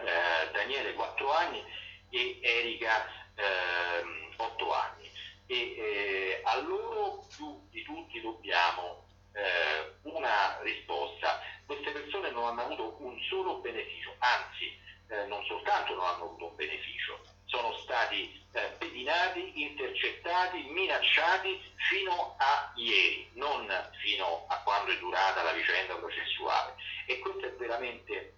eh, 0.00 0.50
Daniele 0.50 0.94
4 0.94 1.30
anni 1.30 1.84
e 2.10 2.38
Erika 2.42 3.06
eh, 3.34 4.34
8 4.36 4.72
anni 4.72 5.10
e 5.46 5.54
eh, 5.56 6.40
a 6.44 6.60
loro 6.60 7.24
più 7.34 7.60
di 7.70 7.82
tutti 7.82 8.20
dobbiamo 8.20 9.06
eh, 9.32 9.94
una 10.02 10.58
risposta. 10.62 11.40
Queste 11.64 11.90
persone 11.90 12.30
non 12.30 12.44
hanno 12.44 12.62
avuto 12.62 12.96
un 13.00 13.18
solo 13.28 13.58
beneficio, 13.58 14.14
anzi 14.18 14.78
eh, 15.08 15.26
non 15.26 15.44
soltanto 15.44 15.94
non 15.94 16.04
hanno 16.04 16.24
avuto 16.24 16.46
un 16.46 16.56
beneficio, 16.56 17.20
sono 17.44 17.72
stati 17.78 18.44
eh, 18.52 18.74
pedinati, 18.78 19.62
intercettati, 19.62 20.62
minacciati 20.62 21.60
fino 21.88 22.34
a 22.38 22.72
ieri, 22.76 23.30
non 23.34 23.66
fino 24.00 24.46
a 24.48 24.60
quando 24.62 24.92
è 24.92 24.98
durata 24.98 25.42
la 25.42 25.52
vicenda 25.52 25.94
processuale. 25.96 26.74
E 27.06 27.18
questo 27.20 27.46
è 27.46 27.52
veramente 27.52 28.35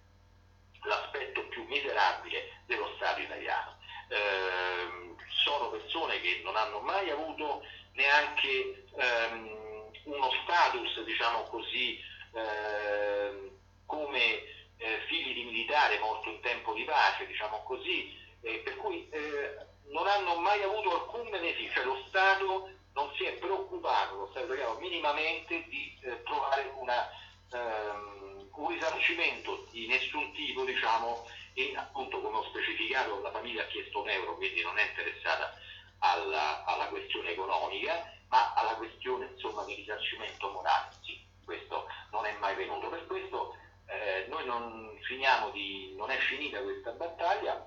l'aspetto 0.83 1.47
più 1.47 1.63
miserabile 1.65 2.61
dello 2.65 2.93
Stato 2.95 3.21
italiano. 3.21 3.77
Eh, 4.09 5.15
sono 5.43 5.69
persone 5.69 6.19
che 6.21 6.41
non 6.43 6.55
hanno 6.55 6.79
mai 6.79 7.09
avuto 7.09 7.63
neanche 7.93 8.85
ehm, 8.95 9.91
uno 10.03 10.31
status, 10.43 11.03
diciamo 11.03 11.43
così, 11.43 11.99
eh, 12.33 13.51
come 13.85 14.43
eh, 14.77 14.99
figli 15.07 15.33
di 15.33 15.43
militare 15.43 15.99
morto 15.99 16.29
in 16.29 16.39
tempo 16.41 16.73
di 16.73 16.83
pace, 16.83 17.27
diciamo 17.27 17.63
così, 17.63 18.15
eh, 18.41 18.59
per 18.59 18.77
cui 18.77 19.07
eh, 19.09 19.57
non 19.89 20.07
hanno 20.07 20.35
mai 20.37 20.61
avuto 20.63 20.93
alcun 20.93 21.29
beneficio, 21.29 21.73
cioè 21.73 21.83
lo 21.85 22.03
Stato 22.07 22.69
non 22.93 23.11
si 23.15 23.25
è 23.25 23.33
preoccupato, 23.33 24.15
lo 24.15 24.27
Stato 24.31 24.45
italiano, 24.45 24.79
minimamente 24.79 25.65
di 25.67 25.97
eh, 26.01 26.23
trovare 26.23 26.71
una, 26.75 27.09
ehm, 27.51 28.38
un 28.59 28.69
risarcimento 28.69 29.67
di 29.71 29.87
nessun 29.87 30.31
tipo, 30.33 30.63
diciamo, 30.65 31.25
e 31.53 31.73
appunto 31.75 32.21
come 32.21 32.37
ho 32.37 32.43
specificato 32.49 33.21
la 33.21 33.31
famiglia 33.31 33.63
ha 33.63 33.67
chiesto 33.67 34.01
un 34.01 34.09
euro, 34.09 34.35
quindi 34.35 34.61
non 34.61 34.77
è 34.77 34.83
interessata 34.83 35.57
alla, 35.99 36.63
alla 36.65 36.87
questione 36.87 37.31
economica 37.31 38.17
ma 38.29 38.53
alla 38.53 38.75
questione 38.75 39.29
insomma, 39.33 39.63
di 39.65 39.73
risarcimento 39.73 40.51
morale. 40.51 40.93
Sì, 41.01 41.19
questo 41.43 41.87
non 42.11 42.25
è 42.25 42.35
mai 42.39 42.55
venuto. 42.55 42.89
Per 42.89 43.07
questo 43.07 43.55
eh, 43.87 44.25
noi 44.29 44.45
non, 44.45 44.97
finiamo 45.01 45.49
di, 45.49 45.93
non 45.95 46.11
è 46.11 46.17
finita 46.17 46.61
questa 46.61 46.91
battaglia 46.91 47.65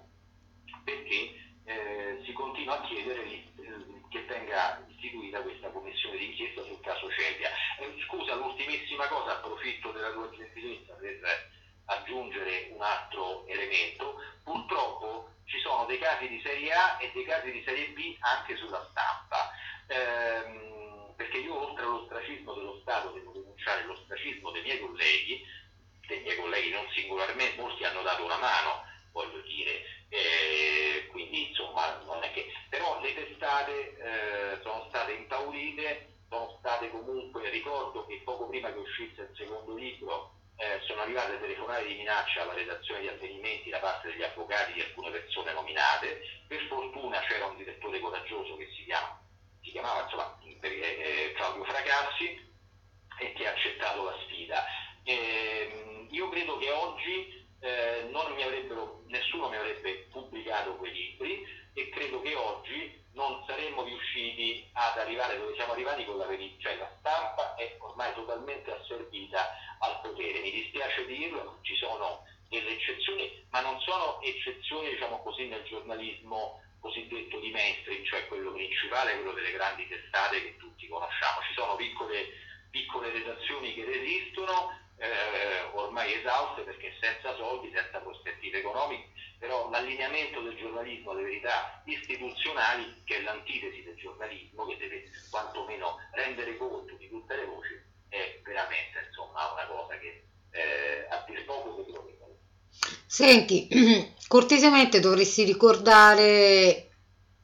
perché 0.84 1.34
eh, 1.64 2.22
si 2.24 2.32
continua 2.32 2.80
a 2.80 2.86
chiedere 2.86 3.22
eh, 3.24 3.44
che 4.08 4.22
venga 4.22 4.84
istituita 4.88 5.40
questa 5.42 5.68
commissione 5.70 6.16
di 6.18 6.26
inchiesta 6.26 6.62
sul 6.62 6.80
caso 6.80 7.10
Celia. 7.10 7.50
Eh, 7.80 7.94
scusa, 8.06 8.34
l'ultimissima 8.34 9.08
cosa, 9.08 9.32
approfitto 9.32 9.91
della 10.10 10.30
gentilezza 10.30 10.94
per 10.94 11.50
aggiungere 11.86 12.68
un 12.72 12.82
altro 12.82 13.46
elemento. 13.46 14.16
Purtroppo 14.42 15.30
ci 15.44 15.58
sono 15.60 15.84
dei 15.86 15.98
casi 15.98 16.28
di 16.28 16.40
serie 16.42 16.72
A 16.72 16.98
e 17.00 17.10
dei 17.12 17.24
casi 17.24 17.50
di 17.50 17.62
serie 17.64 17.88
B 17.88 18.16
anche 18.20 18.56
sulla 18.56 18.86
stampa 18.90 19.50
ehm, 19.86 21.14
perché 21.16 21.38
io 21.38 21.68
oltre 21.68 21.84
all'ostracismo 21.84 22.54
dello 22.54 22.78
Stato 22.82 23.10
devo 23.10 23.32
denunciare 23.32 23.84
l'ostracismo 23.84 24.50
dei 24.50 24.62
miei 24.62 24.80
colleghi, 24.80 25.44
dei 26.06 26.20
miei 26.20 26.36
colleghi 26.36 26.70
non 26.70 26.86
singolarmente, 26.94 27.60
molti 27.60 27.84
hanno 27.84 28.02
dato 28.02 28.24
una 28.24 28.38
mano, 28.38 28.84
voglio 29.12 29.40
dire, 29.42 29.84
eh, 30.08 31.06
quindi 31.10 31.48
insomma 31.48 32.00
non 32.04 32.22
è 32.22 32.32
che... 32.32 32.46
però 32.68 33.00
le 33.00 33.14
testate 33.14 33.96
eh, 33.96 34.60
sono 34.62 34.86
state 34.88 35.12
impaurite, 35.12 36.11
sono 36.32 36.56
state 36.60 36.88
comunque, 36.88 37.50
ricordo 37.50 38.06
che 38.06 38.22
poco 38.24 38.46
prima 38.46 38.72
che 38.72 38.78
uscisse 38.78 39.20
il 39.20 39.36
secondo 39.36 39.74
libro 39.74 40.32
eh, 40.56 40.80
sono 40.86 41.02
arrivate 41.02 41.38
telefonate 41.38 41.86
di 41.86 41.96
minaccia 41.96 42.40
alla 42.40 42.54
redazione 42.54 43.02
di 43.02 43.08
avvenimenti 43.08 43.68
da 43.68 43.78
parte 43.80 44.08
degli 44.08 44.22
avvocati 44.22 44.72
di 44.72 44.80
alcune 44.80 45.10
persone 45.10 45.52
nominate, 45.52 46.22
per 46.48 46.62
fortuna 46.68 47.20
c'era 47.20 47.44
un 47.44 47.56
direttore 47.56 48.00
coraggioso 48.00 48.56
che 48.56 48.66
si 48.74 48.84
chiama 48.84 49.20
si 49.60 49.70
chiamava 49.72 50.04
insomma, 50.04 50.38
eh, 50.42 50.58
eh, 50.70 51.32
Claudio 51.36 51.64
Fracassi 51.64 52.50
e 53.20 53.32
che 53.34 53.46
ha 53.46 53.52
accettato 53.52 54.04
la 54.04 54.16
sfida. 54.24 54.64
Eh, 55.04 56.06
io 56.08 56.28
credo 56.30 56.56
che 56.56 56.70
oggi 56.70 57.46
eh, 57.60 58.08
mi 58.10 58.42
nessuno 59.06 59.48
mi 59.48 59.56
avrebbe 59.56 60.08
pubblicato 60.10 60.76
quei 60.76 60.92
libri, 60.92 61.46
e 61.74 61.88
credo 61.90 62.20
che 62.20 62.34
oggi 62.34 63.02
riusciti 63.84 64.68
ad 64.72 64.98
arrivare 64.98 65.38
dove 65.38 65.54
siamo 65.54 65.72
arrivati 65.72 66.04
con 66.04 66.18
la 66.18 66.26
verità, 66.26 66.62
cioè 66.62 66.76
la 66.76 66.90
stampa 66.98 67.54
è 67.56 67.76
ormai 67.78 68.12
totalmente 68.14 68.70
asservita 68.72 69.56
al 69.80 70.00
potere. 70.00 70.40
Mi 70.40 70.50
dispiace 70.50 71.06
dirlo, 71.06 71.58
ci 71.62 71.76
sono 71.76 72.24
delle 72.48 72.70
eccezioni, 72.70 73.44
ma 73.50 73.60
non 73.60 73.80
sono 73.80 74.20
eccezioni 74.20 74.90
diciamo 74.90 75.22
così 75.22 75.46
nel 75.46 75.64
giornalismo 75.64 76.60
cosiddetto 76.80 77.38
di 77.38 77.50
mainstream, 77.50 78.04
cioè 78.04 78.26
quello 78.26 78.52
principale, 78.52 79.14
quello 79.14 79.32
delle 79.32 79.52
grandi 79.52 79.86
testate 79.88 80.42
che 80.42 80.56
tutti 80.56 80.88
conosciamo. 80.88 81.40
Ci 81.46 81.54
sono 81.54 81.76
piccole, 81.76 82.26
piccole 82.70 83.10
redazioni 83.10 83.72
che 83.72 83.84
resistono, 83.84 84.76
eh, 84.98 85.62
ormai 85.72 86.12
esauste 86.12 86.62
perché 86.62 86.94
senza 87.00 87.34
soldi, 87.36 87.70
senza 87.72 88.00
prospettive 88.00 88.58
economiche, 88.58 89.08
però 89.42 89.68
l'allineamento 89.70 90.40
del 90.40 90.56
giornalismo 90.56 91.10
alle 91.10 91.24
verità 91.24 91.82
istituzionali, 91.84 93.02
che 93.02 93.16
è 93.16 93.22
l'antitesi 93.22 93.82
del 93.82 93.96
giornalismo, 93.96 94.66
che 94.66 94.76
deve 94.76 95.10
quantomeno 95.30 95.98
rendere 96.12 96.56
conto 96.56 96.94
di 96.94 97.08
tutte 97.08 97.34
le 97.34 97.46
voci, 97.46 97.74
è 98.08 98.38
veramente 98.44 99.04
insomma, 99.08 99.50
una 99.50 99.66
cosa 99.66 99.98
che 99.98 100.26
eh, 100.52 101.08
a 101.10 101.24
dir 101.26 101.44
poco 101.44 101.82
si 101.84 101.90
trova 101.90 102.08
Senti, 103.04 103.66
cortesemente 104.28 105.00
dovresti 105.00 105.42
ricordare 105.42 106.90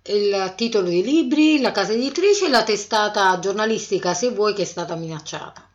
il 0.04 0.54
titolo 0.56 0.86
dei 0.86 1.02
libri, 1.02 1.60
la 1.60 1.72
casa 1.72 1.94
editrice 1.94 2.46
e 2.46 2.50
la 2.50 2.62
testata 2.62 3.36
giornalistica, 3.40 4.14
se 4.14 4.30
vuoi, 4.30 4.54
che 4.54 4.62
è 4.62 4.66
stata 4.66 4.94
minacciata. 4.94 5.68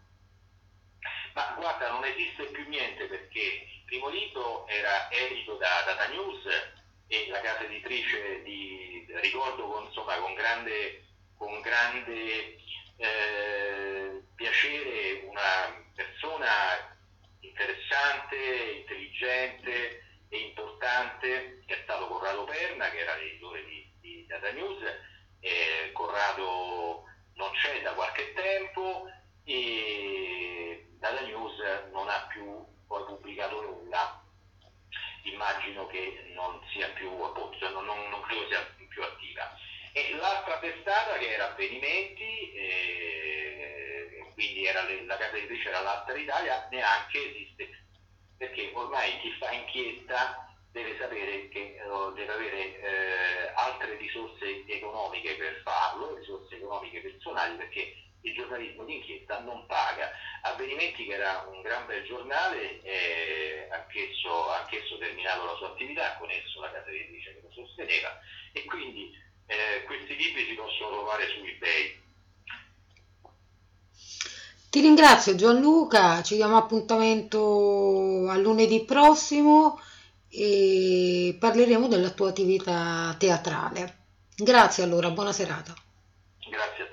Ma 1.34 1.54
guarda, 1.58 1.92
non 1.92 2.06
esiste 2.06 2.46
più 2.46 2.66
niente 2.70 3.08
perché 3.08 3.73
primo 3.94 4.10
libro 4.10 4.66
era 4.68 5.08
edito 5.12 5.54
da 5.58 5.84
Data 5.86 6.08
News 6.08 6.44
e 7.06 7.28
la 7.30 7.40
casa 7.42 7.64
editrice 7.64 8.42
di, 8.42 9.06
ricordo 9.22 9.68
con, 9.68 9.84
insomma, 9.84 10.16
con 10.18 10.34
grande, 10.34 11.04
con 11.38 11.62
grande 11.62 12.58
eh, 12.98 14.24
piacere 14.34 15.22
una 15.28 15.86
persona 15.94 16.50
interessante, 17.42 18.36
intelligente 18.80 20.02
e 20.30 20.38
importante 20.40 21.62
che 21.68 21.76
è 21.76 21.82
stato 21.84 22.08
Corrado 22.08 22.46
Perna, 22.46 22.90
che 22.90 22.98
era 22.98 23.16
l'editore 23.16 23.64
di, 23.66 23.92
di 24.02 24.26
Data 24.26 24.50
News. 24.54 24.82
Eh, 25.40 25.92
Corrado 25.92 27.04
non 27.36 27.52
c'è 27.52 27.84
da 27.84 27.94
qualche 27.94 28.34
tempo 28.34 29.06
e 29.44 30.88
Data 30.98 31.22
News 31.22 31.60
non 31.92 32.10
ha 32.10 32.26
più 32.32 32.73
poi 32.88 33.04
pubblicato 33.06 33.62
nulla. 33.62 34.22
Immagino 35.24 35.88
che 35.88 36.32
non 36.36 36.60
sia 36.72 36.90
più, 36.90 37.10
appunto, 37.22 37.70
non, 37.70 37.86
non 37.86 38.22
credo 38.22 38.48
sia 38.48 38.66
più 38.88 39.02
attiva. 39.04 39.56
E 39.94 40.16
l'altra 40.16 40.60
testata 40.60 41.18
che 41.18 41.34
era 41.34 41.52
Avvenimenti, 41.52 42.52
eh, 42.54 44.32
quindi 44.34 44.66
era 44.66 44.84
le, 44.84 45.06
la 45.06 45.18
casa 45.18 45.38
editrice 45.38 45.70
era 45.70 45.82
l'Alta 45.82 46.14
d'Italia, 46.14 46.68
neanche 46.72 47.30
esiste, 47.30 47.70
perché 48.38 48.72
ormai 48.74 49.20
chi 49.20 49.32
fa 49.38 49.52
inchiesta 49.52 50.48
deve 50.72 50.98
sapere 50.98 51.48
che 51.50 51.80
deve 52.16 52.34
avere 52.34 52.82
eh, 52.82 53.52
altre 53.54 53.96
risorse 53.98 54.66
economiche 54.68 55.36
per 55.36 55.62
farlo, 55.64 56.16
risorse 56.16 56.56
economiche 56.56 57.00
personali, 57.00 57.56
perché 57.56 57.96
il 58.24 58.34
giornalismo 58.34 58.84
d'inchiesta 58.84 59.40
non 59.40 59.66
paga. 59.66 60.12
Avvenimenti 60.42 61.06
che 61.06 61.14
era 61.14 61.46
un 61.50 61.62
gran 61.62 61.86
bel 61.86 62.04
giornale, 62.04 62.82
eh, 62.82 63.70
anch'esso, 63.72 64.50
anch'esso 64.50 64.98
terminato 64.98 65.46
la 65.46 65.56
sua 65.56 65.68
attività, 65.68 66.18
con 66.18 66.30
esso 66.30 66.60
la 66.60 66.72
casa 66.72 66.90
editrice 66.90 67.36
che 67.36 67.42
lo 67.42 67.52
sosteneva, 67.54 68.20
e 68.52 68.66
quindi 68.66 69.12
eh, 69.46 69.84
questi 69.86 70.16
libri 70.16 70.46
si 70.46 70.56
possono 70.56 70.90
trovare 70.90 71.28
su 71.30 71.44
eBay 71.44 72.02
ti 74.74 74.82
ringrazio 74.82 75.36
Gianluca, 75.36 76.24
ci 76.24 76.34
diamo 76.34 76.58
appuntamento 76.58 78.28
a 78.28 78.36
lunedì 78.38 78.84
prossimo 78.86 79.80
e 80.28 81.38
parleremo 81.40 81.88
della 81.88 82.10
tua 82.10 82.30
attività 82.30 83.16
teatrale. 83.20 83.98
Grazie 84.36 84.84
allora, 84.84 85.12
buona 85.12 85.32
serata. 85.32 85.76
Grazie 86.50 86.84
a 86.84 86.88
te. 86.88 86.93